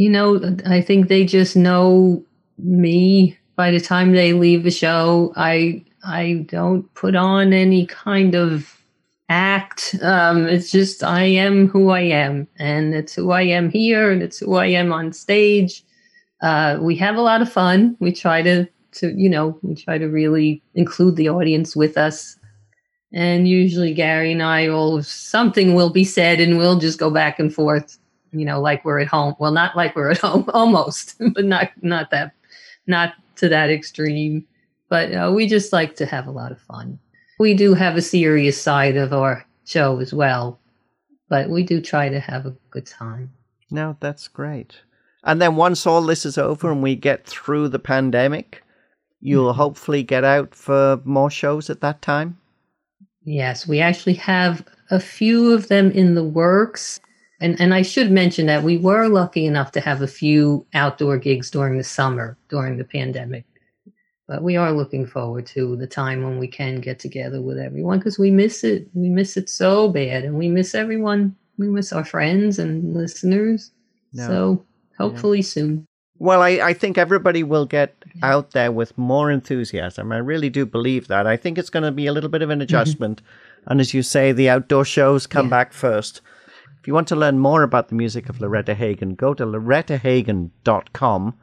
You 0.00 0.08
know, 0.08 0.56
I 0.64 0.80
think 0.80 1.08
they 1.08 1.26
just 1.26 1.56
know 1.56 2.24
me 2.56 3.36
by 3.54 3.70
the 3.70 3.80
time 3.80 4.12
they 4.12 4.32
leave 4.32 4.62
the 4.62 4.70
show. 4.70 5.34
I 5.36 5.84
I 6.02 6.46
don't 6.48 6.84
put 6.94 7.14
on 7.14 7.52
any 7.52 7.84
kind 7.84 8.34
of 8.34 8.82
act. 9.28 9.94
Um, 10.00 10.46
it's 10.46 10.70
just 10.70 11.04
I 11.04 11.24
am 11.24 11.68
who 11.68 11.90
I 11.90 12.00
am, 12.00 12.48
and 12.58 12.94
it's 12.94 13.14
who 13.14 13.30
I 13.30 13.42
am 13.42 13.68
here, 13.68 14.10
and 14.10 14.22
it's 14.22 14.38
who 14.38 14.54
I 14.54 14.68
am 14.68 14.90
on 14.90 15.12
stage. 15.12 15.84
Uh, 16.40 16.78
we 16.80 16.96
have 16.96 17.16
a 17.16 17.20
lot 17.30 17.42
of 17.42 17.52
fun. 17.52 17.94
We 18.00 18.10
try 18.12 18.40
to, 18.40 18.66
to 18.92 19.12
you 19.14 19.28
know, 19.28 19.58
we 19.60 19.74
try 19.74 19.98
to 19.98 20.06
really 20.06 20.62
include 20.74 21.16
the 21.16 21.28
audience 21.28 21.76
with 21.76 21.98
us. 21.98 22.38
And 23.12 23.46
usually 23.46 23.92
Gary 23.92 24.32
and 24.32 24.42
I 24.42 24.70
will 24.70 25.02
something 25.02 25.74
will 25.74 25.90
be 25.90 26.04
said, 26.04 26.40
and 26.40 26.56
we'll 26.56 26.78
just 26.78 26.98
go 26.98 27.10
back 27.10 27.38
and 27.38 27.52
forth. 27.52 27.98
You 28.32 28.44
know, 28.44 28.60
like 28.60 28.84
we're 28.84 29.00
at 29.00 29.08
home. 29.08 29.34
Well, 29.38 29.52
not 29.52 29.76
like 29.76 29.96
we're 29.96 30.10
at 30.10 30.18
home, 30.18 30.44
almost, 30.54 31.16
but 31.34 31.44
not 31.44 31.70
not 31.82 32.10
that, 32.10 32.32
not 32.86 33.14
to 33.36 33.48
that 33.48 33.70
extreme. 33.70 34.46
But 34.88 35.12
uh, 35.14 35.32
we 35.34 35.46
just 35.46 35.72
like 35.72 35.96
to 35.96 36.06
have 36.06 36.26
a 36.26 36.32
lot 36.32 36.50
of 36.50 36.60
fun 36.60 36.98
we 37.40 37.54
do 37.54 37.72
have 37.72 37.96
a 37.96 38.02
serious 38.02 38.60
side 38.60 38.98
of 38.98 39.14
our 39.14 39.46
show 39.64 39.98
as 39.98 40.12
well, 40.12 40.60
but 41.30 41.48
we 41.48 41.62
do 41.62 41.80
try 41.80 42.10
to 42.10 42.20
have 42.20 42.44
a 42.44 42.54
good 42.68 42.84
time. 42.84 43.32
No, 43.70 43.96
that's 43.98 44.28
great. 44.28 44.76
And 45.24 45.40
then 45.40 45.56
once 45.56 45.86
all 45.86 46.02
this 46.02 46.26
is 46.26 46.36
over 46.36 46.70
and 46.70 46.82
we 46.82 46.94
get 46.94 47.26
through 47.26 47.68
the 47.68 47.78
pandemic, 47.78 48.62
you'll 49.22 49.52
mm-hmm. 49.52 49.56
hopefully 49.56 50.02
get 50.02 50.22
out 50.22 50.54
for 50.54 51.00
more 51.04 51.30
shows 51.30 51.70
at 51.70 51.80
that 51.80 52.02
time? 52.02 52.38
Yes, 53.24 53.66
we 53.66 53.80
actually 53.80 54.14
have 54.14 54.62
a 54.90 55.00
few 55.00 55.52
of 55.52 55.68
them 55.68 55.90
in 55.92 56.14
the 56.14 56.24
works. 56.24 57.00
And, 57.40 57.58
and 57.60 57.72
I 57.72 57.82
should 57.82 58.10
mention 58.10 58.46
that 58.46 58.62
we 58.62 58.76
were 58.76 59.08
lucky 59.08 59.46
enough 59.46 59.72
to 59.72 59.80
have 59.80 60.02
a 60.02 60.06
few 60.06 60.66
outdoor 60.74 61.16
gigs 61.16 61.50
during 61.50 61.78
the 61.78 61.84
summer 61.84 62.36
during 62.48 62.76
the 62.76 62.84
pandemic. 62.84 63.44
But 64.28 64.42
we 64.42 64.56
are 64.56 64.72
looking 64.72 65.06
forward 65.06 65.46
to 65.46 65.74
the 65.76 65.86
time 65.86 66.22
when 66.22 66.38
we 66.38 66.46
can 66.46 66.80
get 66.80 66.98
together 66.98 67.40
with 67.40 67.58
everyone 67.58 67.98
because 67.98 68.18
we 68.18 68.30
miss 68.30 68.62
it. 68.62 68.88
We 68.94 69.08
miss 69.08 69.36
it 69.36 69.48
so 69.48 69.88
bad, 69.88 70.24
and 70.24 70.36
we 70.36 70.48
miss 70.48 70.74
everyone. 70.74 71.34
We 71.58 71.68
miss 71.68 71.92
our 71.92 72.04
friends 72.04 72.58
and 72.58 72.94
listeners. 72.94 73.72
No. 74.12 74.26
So 74.28 74.66
hopefully 74.98 75.38
yeah. 75.38 75.44
soon. 75.44 75.86
Well, 76.20 76.42
I, 76.42 76.50
I 76.50 76.74
think 76.74 76.98
everybody 76.98 77.42
will 77.42 77.64
get 77.64 77.96
out 78.22 78.50
there 78.50 78.70
with 78.70 78.96
more 78.98 79.30
enthusiasm. 79.30 80.12
I 80.12 80.18
really 80.18 80.50
do 80.50 80.66
believe 80.66 81.08
that. 81.08 81.26
I 81.26 81.38
think 81.38 81.56
it's 81.56 81.70
going 81.70 81.82
to 81.82 81.90
be 81.90 82.06
a 82.06 82.12
little 82.12 82.28
bit 82.28 82.42
of 82.42 82.50
an 82.50 82.58
mm-hmm. 82.58 82.64
adjustment. 82.64 83.22
and 83.66 83.80
as 83.80 83.94
you 83.94 84.02
say, 84.02 84.30
the 84.30 84.50
outdoor 84.50 84.84
shows 84.84 85.26
come 85.26 85.46
yeah. 85.46 85.50
back 85.50 85.72
first. 85.72 86.20
If 86.80 86.86
you 86.86 86.94
want 86.94 87.08
to 87.08 87.16
learn 87.16 87.38
more 87.38 87.62
about 87.62 87.88
the 87.88 87.94
music 87.94 88.28
of 88.28 88.40
Loretta 88.40 88.74
Hagen, 88.74 89.14
go 89.14 89.34
to 89.34 89.44
lorettahagen.com 89.44 91.34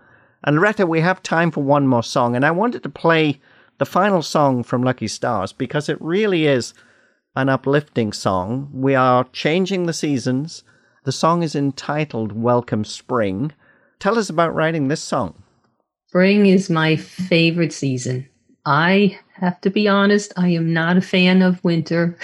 and 0.44 0.56
Loretta, 0.56 0.86
we 0.86 1.02
have 1.02 1.24
time 1.24 1.52
for 1.52 1.64
one 1.64 1.88
more 1.88 2.04
song, 2.04 2.36
and 2.36 2.46
I 2.46 2.52
wanted 2.52 2.84
to 2.84 2.90
play 2.90 3.42
the 3.80 3.86
final 3.86 4.22
song 4.22 4.64
from 4.64 4.84
Lucky 4.84 5.08
Stars 5.08 5.52
because 5.52 5.90
it 5.90 6.02
really 6.02 6.46
is 6.46 6.74
an 7.36 7.50
uplifting 7.50 8.14
song. 8.14 8.70
We 8.72 8.96
are 8.96 9.26
changing 9.34 9.86
the 9.86 9.94
seasons. 9.94 10.64
The 11.04 11.12
song 11.12 11.44
is 11.44 11.56
entitled 11.56 12.32
Welcome 12.32 12.86
Spring. 12.86 13.52
Tell 14.00 14.18
us 14.18 14.30
about 14.30 14.56
writing 14.56 14.88
this 14.88 15.02
song. 15.02 15.44
Spring 16.08 16.46
is 16.46 16.70
my 16.70 16.96
favorite 16.96 17.74
season. 17.74 18.28
I 18.66 19.20
have 19.34 19.60
to 19.62 19.70
be 19.70 19.88
honest, 19.88 20.34
I 20.38 20.50
am 20.50 20.72
not 20.72 20.98
a 20.98 21.02
fan 21.02 21.42
of 21.42 21.64
winter, 21.64 22.18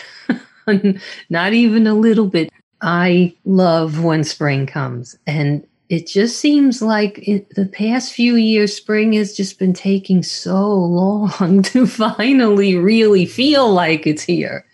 not 1.29 1.53
even 1.53 1.87
a 1.87 1.93
little 1.93 2.27
bit. 2.27 2.49
I 2.83 3.33
love 3.45 4.03
when 4.03 4.25
spring 4.25 4.67
comes. 4.67 5.17
And 5.25 5.65
it 5.87 6.05
just 6.05 6.39
seems 6.39 6.81
like 6.81 7.15
the 7.55 7.69
past 7.71 8.11
few 8.11 8.35
years, 8.35 8.75
spring 8.75 9.13
has 9.13 9.33
just 9.35 9.57
been 9.57 9.73
taking 9.73 10.21
so 10.21 10.67
long 10.69 11.61
to 11.63 11.87
finally 11.87 12.75
really 12.75 13.25
feel 13.25 13.71
like 13.71 14.05
it's 14.05 14.23
here. 14.23 14.65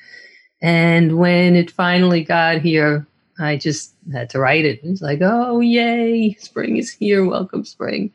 And 0.62 1.18
when 1.18 1.56
it 1.56 1.70
finally 1.72 2.24
got 2.24 2.62
here, 2.62 3.08
I 3.40 3.58
just 3.58 3.94
had 4.12 4.30
to 4.32 4.40
write 4.40 4.66
it. 4.66 4.80
It's 4.84 5.02
like, 5.02 5.20
oh, 5.22 5.60
yay, 5.60 6.34
spring 6.40 6.78
is 6.78 6.92
here. 6.92 7.24
Welcome, 7.24 7.64
spring. 7.64 8.12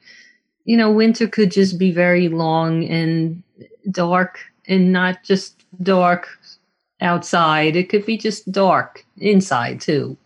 You 0.64 0.76
know, 0.76 0.90
winter 0.90 1.28
could 1.28 1.52
just 1.52 1.78
be 1.78 1.92
very 1.92 2.28
long 2.28 2.84
and 2.84 3.42
dark 3.90 4.40
and 4.66 4.92
not 4.92 5.22
just 5.22 5.64
dark 5.82 6.28
outside. 7.00 7.76
It 7.76 7.88
could 7.88 8.06
be 8.06 8.16
just 8.16 8.50
dark 8.50 9.04
inside, 9.18 9.80
too 9.80 10.16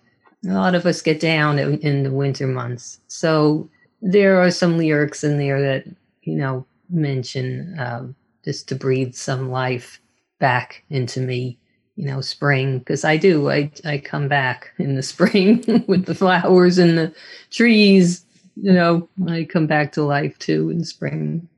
a 0.47 0.53
lot 0.53 0.75
of 0.75 0.87
us 0.87 1.03
get 1.03 1.21
down 1.21 1.59
in, 1.59 2.03
the 2.03 2.13
winter 2.13 2.47
months. 2.47 3.01
So 3.09 3.69
there 4.01 4.41
are 4.41 4.51
some 4.51 4.79
lyrics 4.79 5.25
in 5.25 5.39
there 5.39 5.61
that, 5.61 5.85
you 6.23 6.37
know, 6.37 6.67
mention 6.91 7.77
um, 7.79 8.15
just 8.45 8.69
to 8.69 8.75
breathe 8.75 9.15
some 9.15 9.51
life 9.51 10.01
back 10.39 10.85
into 10.91 11.21
me, 11.21 11.59
you 11.97 12.07
know, 12.07 12.21
spring. 12.21 12.79
Because 12.79 13.05
I 13.05 13.17
do, 13.17 13.51
I, 13.51 13.71
I 13.85 13.99
come 13.99 14.29
back 14.29 14.73
in 14.79 14.95
the 14.95 15.03
spring 15.15 15.65
with 15.89 16.07
the 16.07 16.15
flowers 16.15 16.79
and 16.79 16.97
the 16.97 17.13
trees. 17.51 18.25
You 18.61 18.73
know, 18.73 19.09
I 19.29 19.45
come 19.45 19.67
back 19.67 19.93
to 19.93 20.03
life 20.03 20.39
too 20.39 20.71
in 20.71 20.85
spring. 20.85 21.49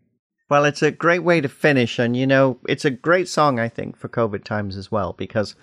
Well, 0.51 0.65
it's 0.65 0.83
a 0.83 0.91
great 0.91 1.23
way 1.23 1.41
to 1.41 1.49
finish. 1.49 2.01
And, 2.01 2.17
you 2.17 2.27
know, 2.27 2.59
it's 2.69 2.85
a 2.85 2.91
great 2.91 3.29
song, 3.29 3.61
I 3.61 3.69
think, 3.69 3.97
for 3.97 4.09
COVID 4.09 4.43
times 4.43 4.77
as 4.77 4.91
well, 4.91 5.15
because 5.17 5.55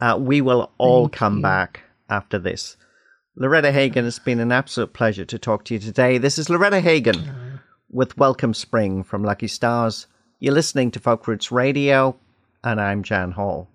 uh, 0.00 0.18
we 0.20 0.42
will 0.42 0.70
all 0.76 1.06
Thank 1.06 1.14
come 1.14 1.36
you. 1.36 1.42
back 1.42 1.80
after 2.10 2.38
this. 2.38 2.76
Loretta 3.36 3.72
Hagen, 3.72 4.04
it's 4.04 4.18
been 4.18 4.40
an 4.40 4.52
absolute 4.52 4.92
pleasure 4.92 5.24
to 5.24 5.38
talk 5.38 5.64
to 5.64 5.74
you 5.74 5.80
today. 5.80 6.18
This 6.18 6.38
is 6.38 6.50
Loretta 6.50 6.80
Hagen 6.80 7.60
with 7.90 8.18
Welcome 8.18 8.52
Spring 8.52 9.02
from 9.02 9.24
Lucky 9.24 9.48
Stars. 9.48 10.06
You're 10.40 10.54
listening 10.54 10.90
to 10.90 11.00
Folk 11.00 11.26
Roots 11.26 11.50
Radio, 11.50 12.16
and 12.62 12.80
I'm 12.80 13.02
Jan 13.02 13.32
Hall. 13.32 13.70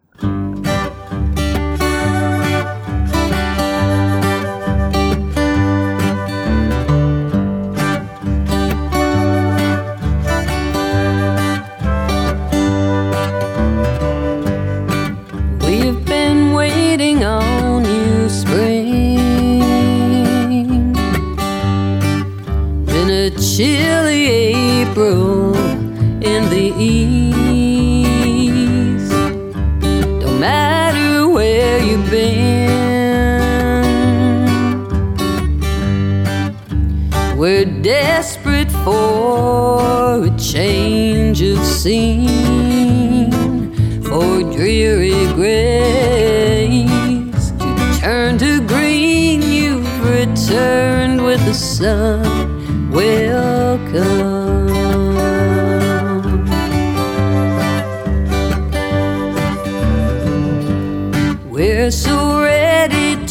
the 26.59 26.73
east. 26.77 28.19
Don't 30.21 30.39
matter 30.41 31.29
where 31.29 31.79
you've 31.81 32.09
been, 32.11 32.67
we're 37.37 37.63
desperate 37.81 38.71
for 38.83 40.25
a 40.25 40.31
change 40.37 41.41
of 41.41 41.63
scene. 41.63 42.38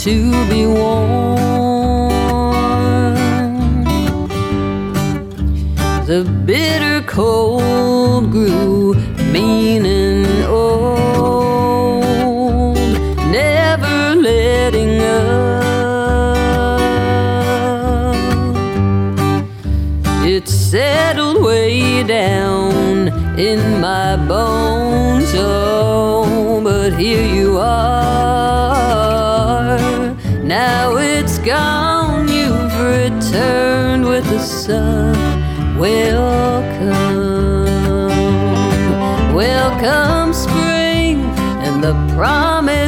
to 0.08 0.48
be 0.48 0.64
warm. 0.64 1.07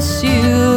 miss 0.01 0.23
you. 0.23 0.70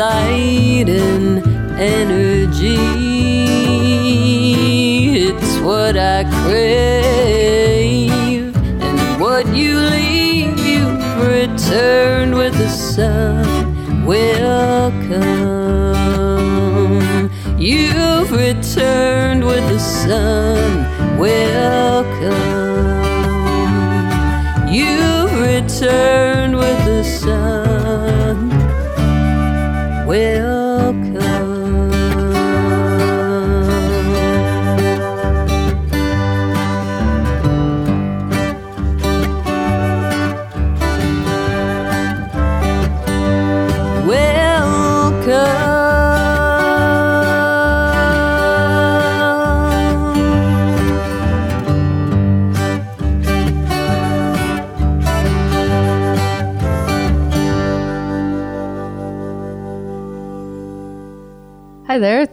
light 0.00 0.88
and 0.88 1.44
energy. 1.78 2.80
It's 5.28 5.58
what 5.58 5.98
I 5.98 6.24
crave, 6.42 8.10
and 8.56 9.20
what 9.20 9.46
you 9.54 9.78
leave, 9.78 10.58
you 10.58 10.84
returned 11.22 12.34
with 12.34 12.54
the 12.56 12.70
sun. 12.70 13.44
Welcome. 14.06 15.39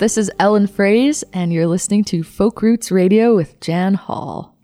This 0.08 0.18
is 0.18 0.32
Ellen 0.40 0.70
Fraze, 0.70 1.26
and 1.34 1.52
you're 1.52 1.68
listening 1.68 2.06
to 2.06 2.24
Folk 2.24 2.62
Roots 2.62 2.92
Radio 2.92 3.36
with 3.36 3.60
Jan 3.60 3.96
Hall. 3.96 4.56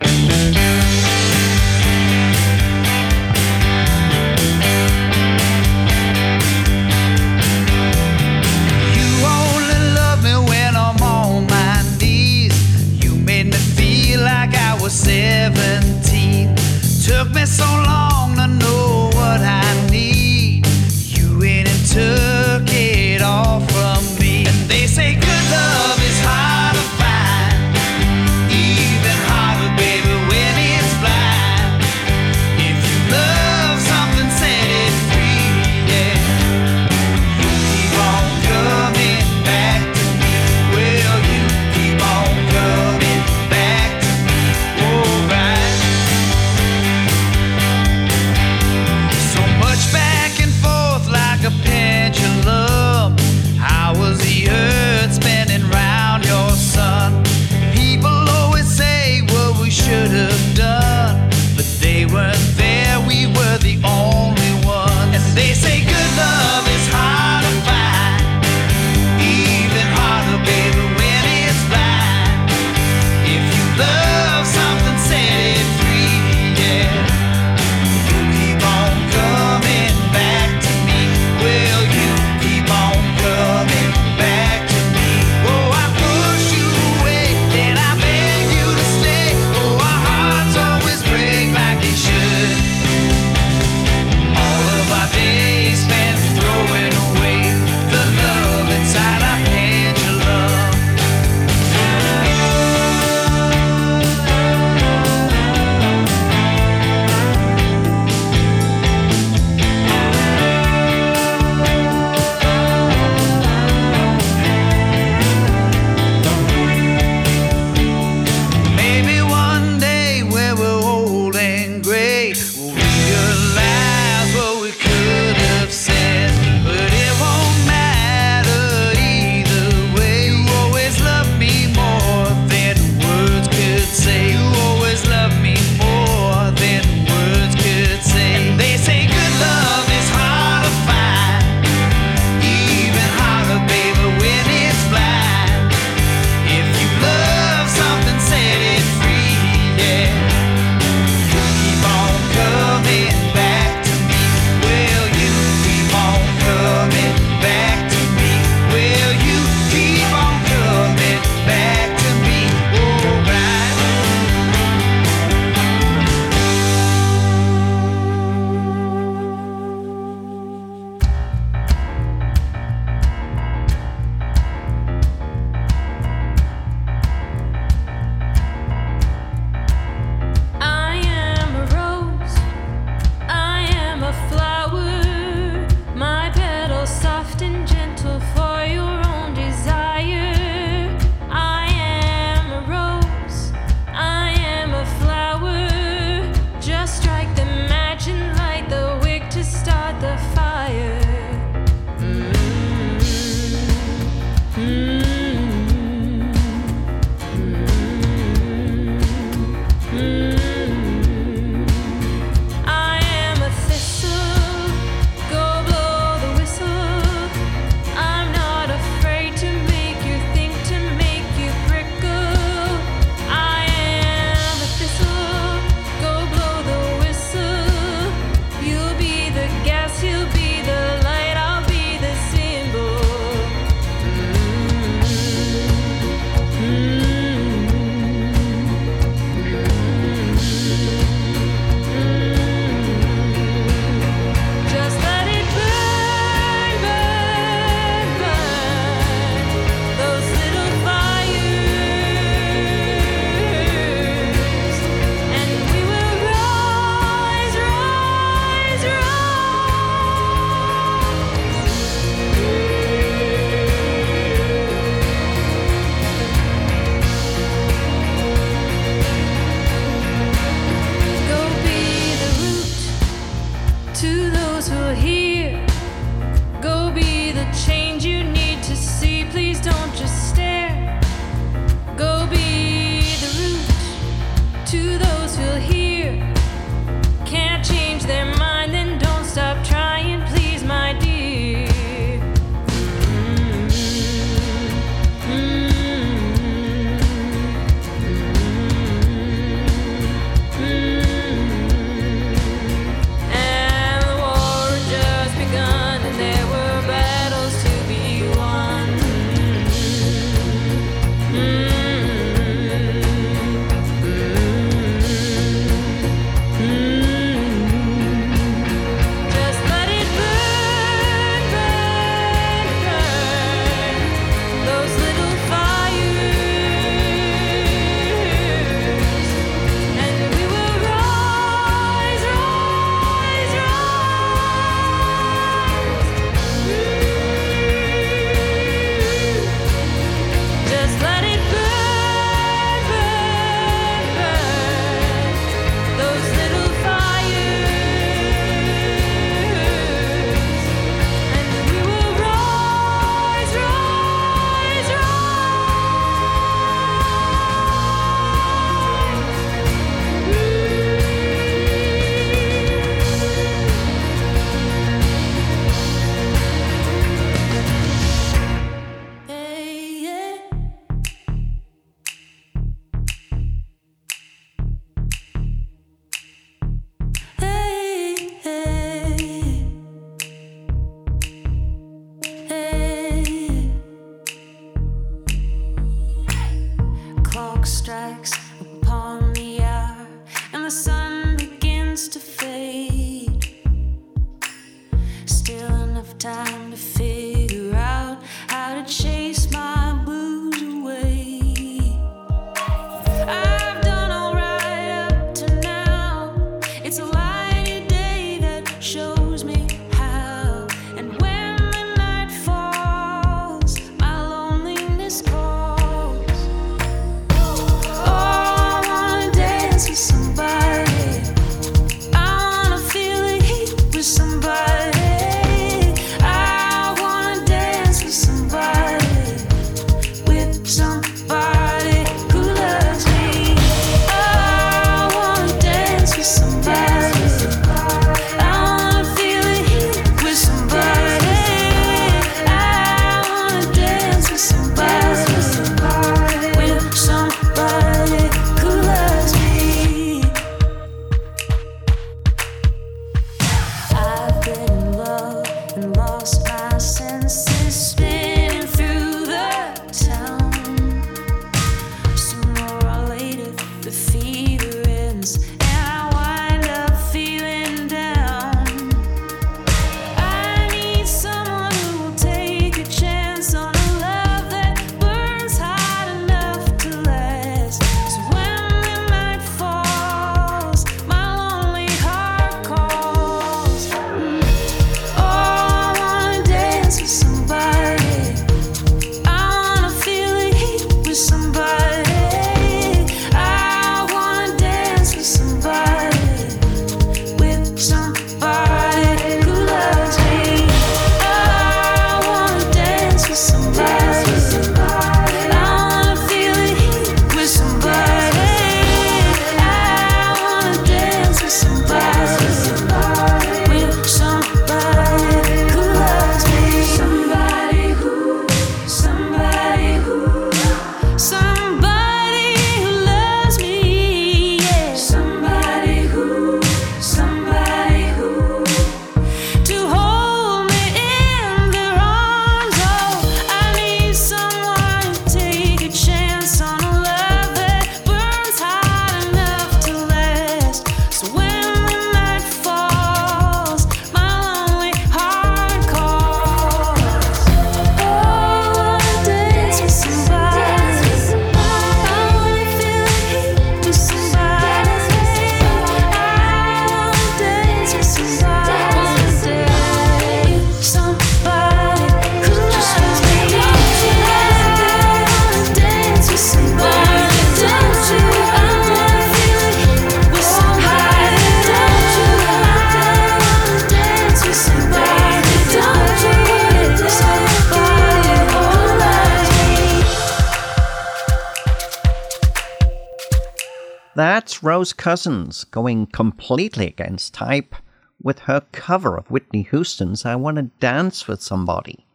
Rose 584.84 584.92
Cousins 584.92 585.64
going 585.64 586.08
completely 586.08 586.88
against 586.88 587.34
type 587.34 587.74
with 588.22 588.40
her 588.40 588.64
cover 588.74 589.16
of 589.16 589.32
Whitney 589.32 589.62
Houston's 589.72 590.26
I 590.26 590.36
Want 590.36 590.58
to 590.58 590.64
Dance 590.82 591.26
with 591.26 591.42
Somebody. 591.42 592.06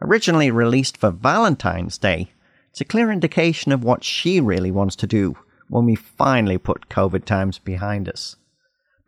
Originally 0.00 0.52
released 0.52 0.96
for 0.96 1.10
Valentine's 1.10 1.98
Day, 1.98 2.30
it's 2.70 2.80
a 2.80 2.84
clear 2.84 3.10
indication 3.10 3.72
of 3.72 3.82
what 3.82 4.04
she 4.04 4.40
really 4.40 4.70
wants 4.70 4.94
to 4.94 5.08
do 5.08 5.36
when 5.68 5.86
we 5.86 5.96
finally 5.96 6.56
put 6.56 6.88
COVID 6.88 7.24
times 7.24 7.58
behind 7.58 8.08
us. 8.08 8.36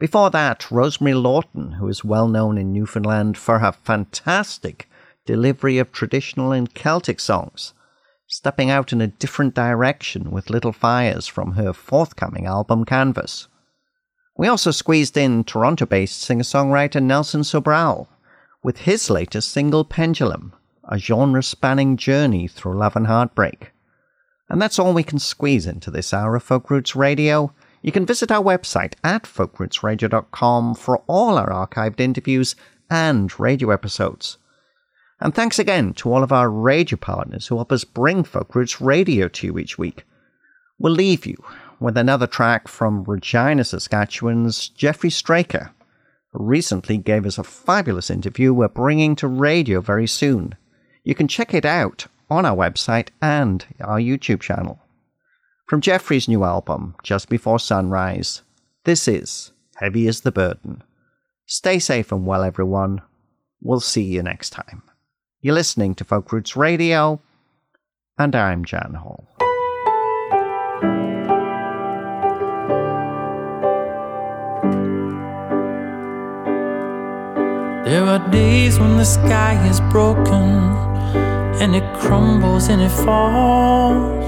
Before 0.01 0.31
that, 0.31 0.69
Rosemary 0.73 1.15
Lawton, 1.15 1.75
who 1.79 1.87
is 1.87 2.03
well 2.03 2.27
known 2.27 2.59
in 2.59 2.73
Newfoundland 2.73 3.39
for 3.39 3.61
her 3.61 3.71
fantastic 3.71 4.89
delivery 5.27 5.79
of 5.79 5.93
traditional 5.93 6.51
and 6.51 6.75
Celtic 6.75 7.21
songs, 7.21 7.73
stepping 8.27 8.71
out 8.71 8.93
in 8.93 9.01
a 9.01 9.07
different 9.07 9.55
direction 9.55 10.31
with 10.31 10.51
Little 10.51 10.73
Fires 10.73 11.27
from 11.27 11.53
her 11.53 11.73
forthcoming 11.73 12.47
album 12.47 12.85
Canvas. 12.85 13.49
We 14.37 14.49
also 14.49 14.71
squeezed 14.71 15.17
in 15.17 15.45
Toronto 15.45 15.87
based 15.87 16.21
singer 16.21 16.43
songwriter 16.43 17.03
Nelson 17.03 17.43
Sobral 17.43 18.09
with 18.63 18.79
his 18.79 19.09
latest 19.09 19.51
single 19.51 19.85
Pendulum, 19.85 20.53
a 20.89 20.99
genre 20.99 21.43
spanning 21.43 21.97
journey 21.97 22.49
through 22.49 22.77
love 22.77 22.97
and 22.97 23.07
heartbreak. 23.07 23.73
And 24.49 24.61
that's 24.61 24.79
all 24.79 24.93
we 24.93 25.03
can 25.03 25.19
squeeze 25.19 25.67
into 25.67 25.91
this 25.91 26.13
hour 26.13 26.37
of 26.37 26.43
Folk 26.43 26.71
Roots 26.71 26.95
Radio. 26.95 27.53
You 27.83 27.93
can 27.93 28.07
visit 28.07 28.31
our 28.31 28.43
website 28.43 28.95
at 29.03 29.23
folkrootsradio.com 29.23 30.75
for 30.75 30.99
all 31.07 31.39
our 31.39 31.51
archived 31.51 32.01
interviews 32.01 32.57
and 32.91 33.39
radio 33.39 33.71
episodes. 33.71 34.39
And 35.21 35.35
thanks 35.35 35.59
again 35.59 35.95
to 35.95 36.13
all 36.13 36.23
of 36.23 36.33
our 36.33 36.51
radio 36.51 36.99
partners 36.99 37.47
who 37.47 37.57
help 37.57 37.73
us 37.73 37.85
bring 37.85 38.23
Folk 38.23 38.55
Roots 38.55 38.81
Radio 38.81 39.29
to 39.29 39.47
you 39.47 39.59
each 39.59 39.79
week. 39.79 40.05
We'll 40.79 40.93
leave 40.93 41.25
you 41.25 41.37
with 41.81 41.97
another 41.97 42.27
track 42.27 42.69
from 42.69 43.05
Regina, 43.05 43.65
Saskatchewan's 43.65 44.69
Jeffrey 44.69 45.11
Straker, 45.11 45.71
who 46.33 46.45
recently 46.45 46.99
gave 46.99 47.25
us 47.25 47.39
a 47.39 47.45
fabulous 47.45 48.11
interview 48.11 48.53
we're 48.53 48.69
bringing 48.69 49.17
to 49.17 49.29
radio 49.29 49.81
very 49.81 50.07
soon. 50.07 50.55
You 51.03 51.15
can 51.15 51.29
check 51.29 51.55
it 51.55 51.65
out 51.65 52.07
on 52.29 52.45
our 52.45 52.57
website 52.57 53.09
and 53.23 53.65
our 53.81 53.99
YouTube 53.99 54.41
channel. 54.41 54.81
From 55.67 55.81
Jeffrey's 55.81 56.29
new 56.29 56.45
album, 56.45 56.95
Just 57.03 57.29
Before 57.29 57.59
Sunrise, 57.59 58.43
this 58.85 59.09
is 59.09 59.53
Heavy 59.77 60.07
is 60.07 60.21
the 60.21 60.33
Burden. 60.33 60.83
Stay 61.47 61.79
safe 61.79 62.13
and 62.13 62.27
well, 62.27 62.43
everyone. 62.43 63.01
We'll 63.63 63.81
see 63.81 64.03
you 64.03 64.23
next 64.23 64.51
time. 64.51 64.83
You're 65.43 65.55
listening 65.55 65.95
to 65.97 66.05
Folk 66.05 66.33
Roots 66.33 66.57
Radio, 66.57 67.21
and 68.19 68.35
I'm 68.35 68.65
Jan 68.65 68.95
Hall. 68.95 69.29
There 77.85 78.03
are 78.03 78.31
days 78.31 78.81
when 78.81 78.97
the 78.97 79.05
sky 79.05 79.63
is 79.69 79.81
broken 79.93 80.73
and 81.61 81.77
it 81.77 81.85
crumbles 81.99 82.69
and 82.69 82.81
it 82.81 82.89
falls, 82.89 84.25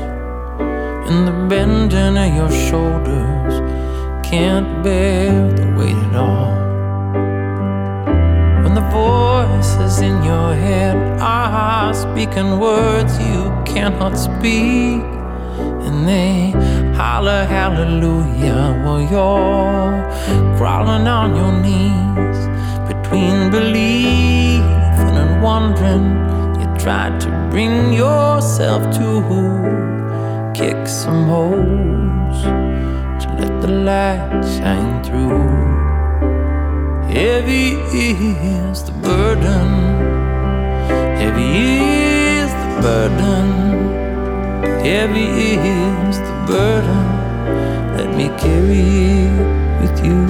and 1.08 1.26
the 1.26 1.32
bending 1.48 2.18
of 2.18 2.36
your 2.36 2.50
shoulders 2.68 3.54
can't 4.28 4.84
bear 4.84 5.50
the 5.54 5.74
weight 5.74 5.96
at 5.96 6.16
all 6.16 6.67
the 8.78 8.90
voices 8.90 10.00
in 10.00 10.22
your 10.22 10.54
head 10.54 10.96
are 11.20 11.92
speaking 11.92 12.60
words 12.60 13.18
you 13.18 13.42
cannot 13.66 14.16
speak. 14.16 15.02
And 15.86 16.06
they 16.06 16.52
holler 16.96 17.44
hallelujah 17.44 18.80
while 18.84 19.02
you're 19.12 20.56
crawling 20.56 21.08
on 21.08 21.34
your 21.40 21.54
knees 21.64 22.40
between 22.90 23.50
believing 23.50 25.14
and 25.22 25.42
wondering. 25.42 26.06
You 26.60 26.68
try 26.78 27.06
to 27.18 27.28
bring 27.50 27.92
yourself 27.92 28.82
to 28.98 29.06
who 29.28 29.42
kick 30.54 30.86
some 30.86 31.24
holes 31.24 32.42
to 33.22 33.28
let 33.40 33.60
the 33.60 33.72
light 33.88 34.44
shine 34.44 35.02
through. 35.02 35.87
Heavy 37.10 37.72
is 37.72 38.82
the 38.84 38.92
burden. 38.92 39.68
Heavy 41.16 41.50
is 42.38 42.50
the 42.52 42.80
burden. 42.82 43.48
Heavy 44.84 45.28
is 45.54 46.18
the 46.18 46.44
burden. 46.46 47.06
Let 47.96 48.14
me 48.14 48.28
carry 48.38 48.82
it 49.24 49.80
with 49.80 50.04
you. 50.04 50.26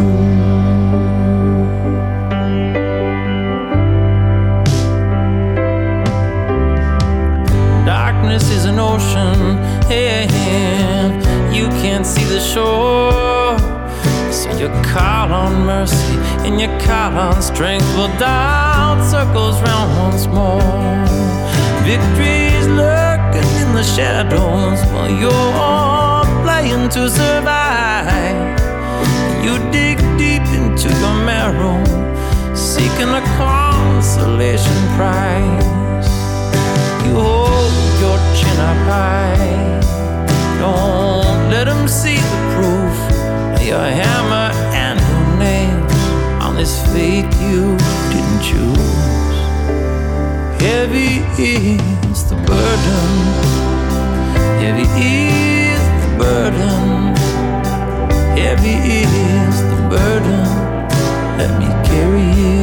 Darkness 7.84 8.50
is 8.50 8.64
an 8.66 8.78
ocean, 8.78 9.58
and 9.90 11.24
you 11.54 11.66
can't 11.82 12.06
see 12.06 12.24
the 12.24 12.40
shore. 12.40 13.58
So 14.30 14.48
you 14.58 14.68
call 14.84 15.32
on 15.32 15.66
mercy 15.66 16.17
and 16.48 16.60
your 16.60 16.80
call 16.80 17.12
on 17.18 17.42
strength. 17.42 17.84
Well, 17.94 18.08
doubt 18.18 19.04
circles 19.04 19.60
round 19.60 19.90
once 20.04 20.26
more. 20.26 20.62
Victory's 21.84 22.66
lurking 22.68 23.50
in 23.62 23.68
the 23.74 23.84
shadows 23.84 24.80
while 24.92 25.12
you're 25.22 26.24
playing 26.44 26.88
to 26.96 27.10
survive. 27.10 28.58
You 29.44 29.58
dig 29.70 29.98
deep 30.16 30.46
into 30.60 30.88
your 31.02 31.16
marrow, 31.30 31.78
seeking 32.54 33.10
a 33.20 33.22
consolation 33.36 34.80
prize. 34.96 36.08
You 37.04 37.14
hold 37.28 37.74
your 38.02 38.18
chin 38.38 38.58
up 38.70 38.80
high. 38.88 39.80
Don't 40.58 41.50
let 41.50 41.64
them 41.64 41.86
see 41.86 42.16
the 42.16 42.40
proof 42.54 42.96
your 43.68 43.80
hammer 43.80 44.57
this 46.58 46.82
fate 46.92 47.32
you 47.40 47.76
didn't 48.10 48.42
choose. 48.42 49.36
Heavy 50.60 51.22
is 51.38 52.28
the 52.28 52.34
burden, 52.50 53.10
heavy 54.58 54.88
is 54.98 55.82
the 56.02 56.10
burden, 56.18 57.14
heavy 58.36 58.76
is 59.04 59.56
the 59.70 59.80
burden. 59.88 60.48
Let 61.38 61.52
me 61.60 61.68
carry 61.88 62.28
it 62.54 62.57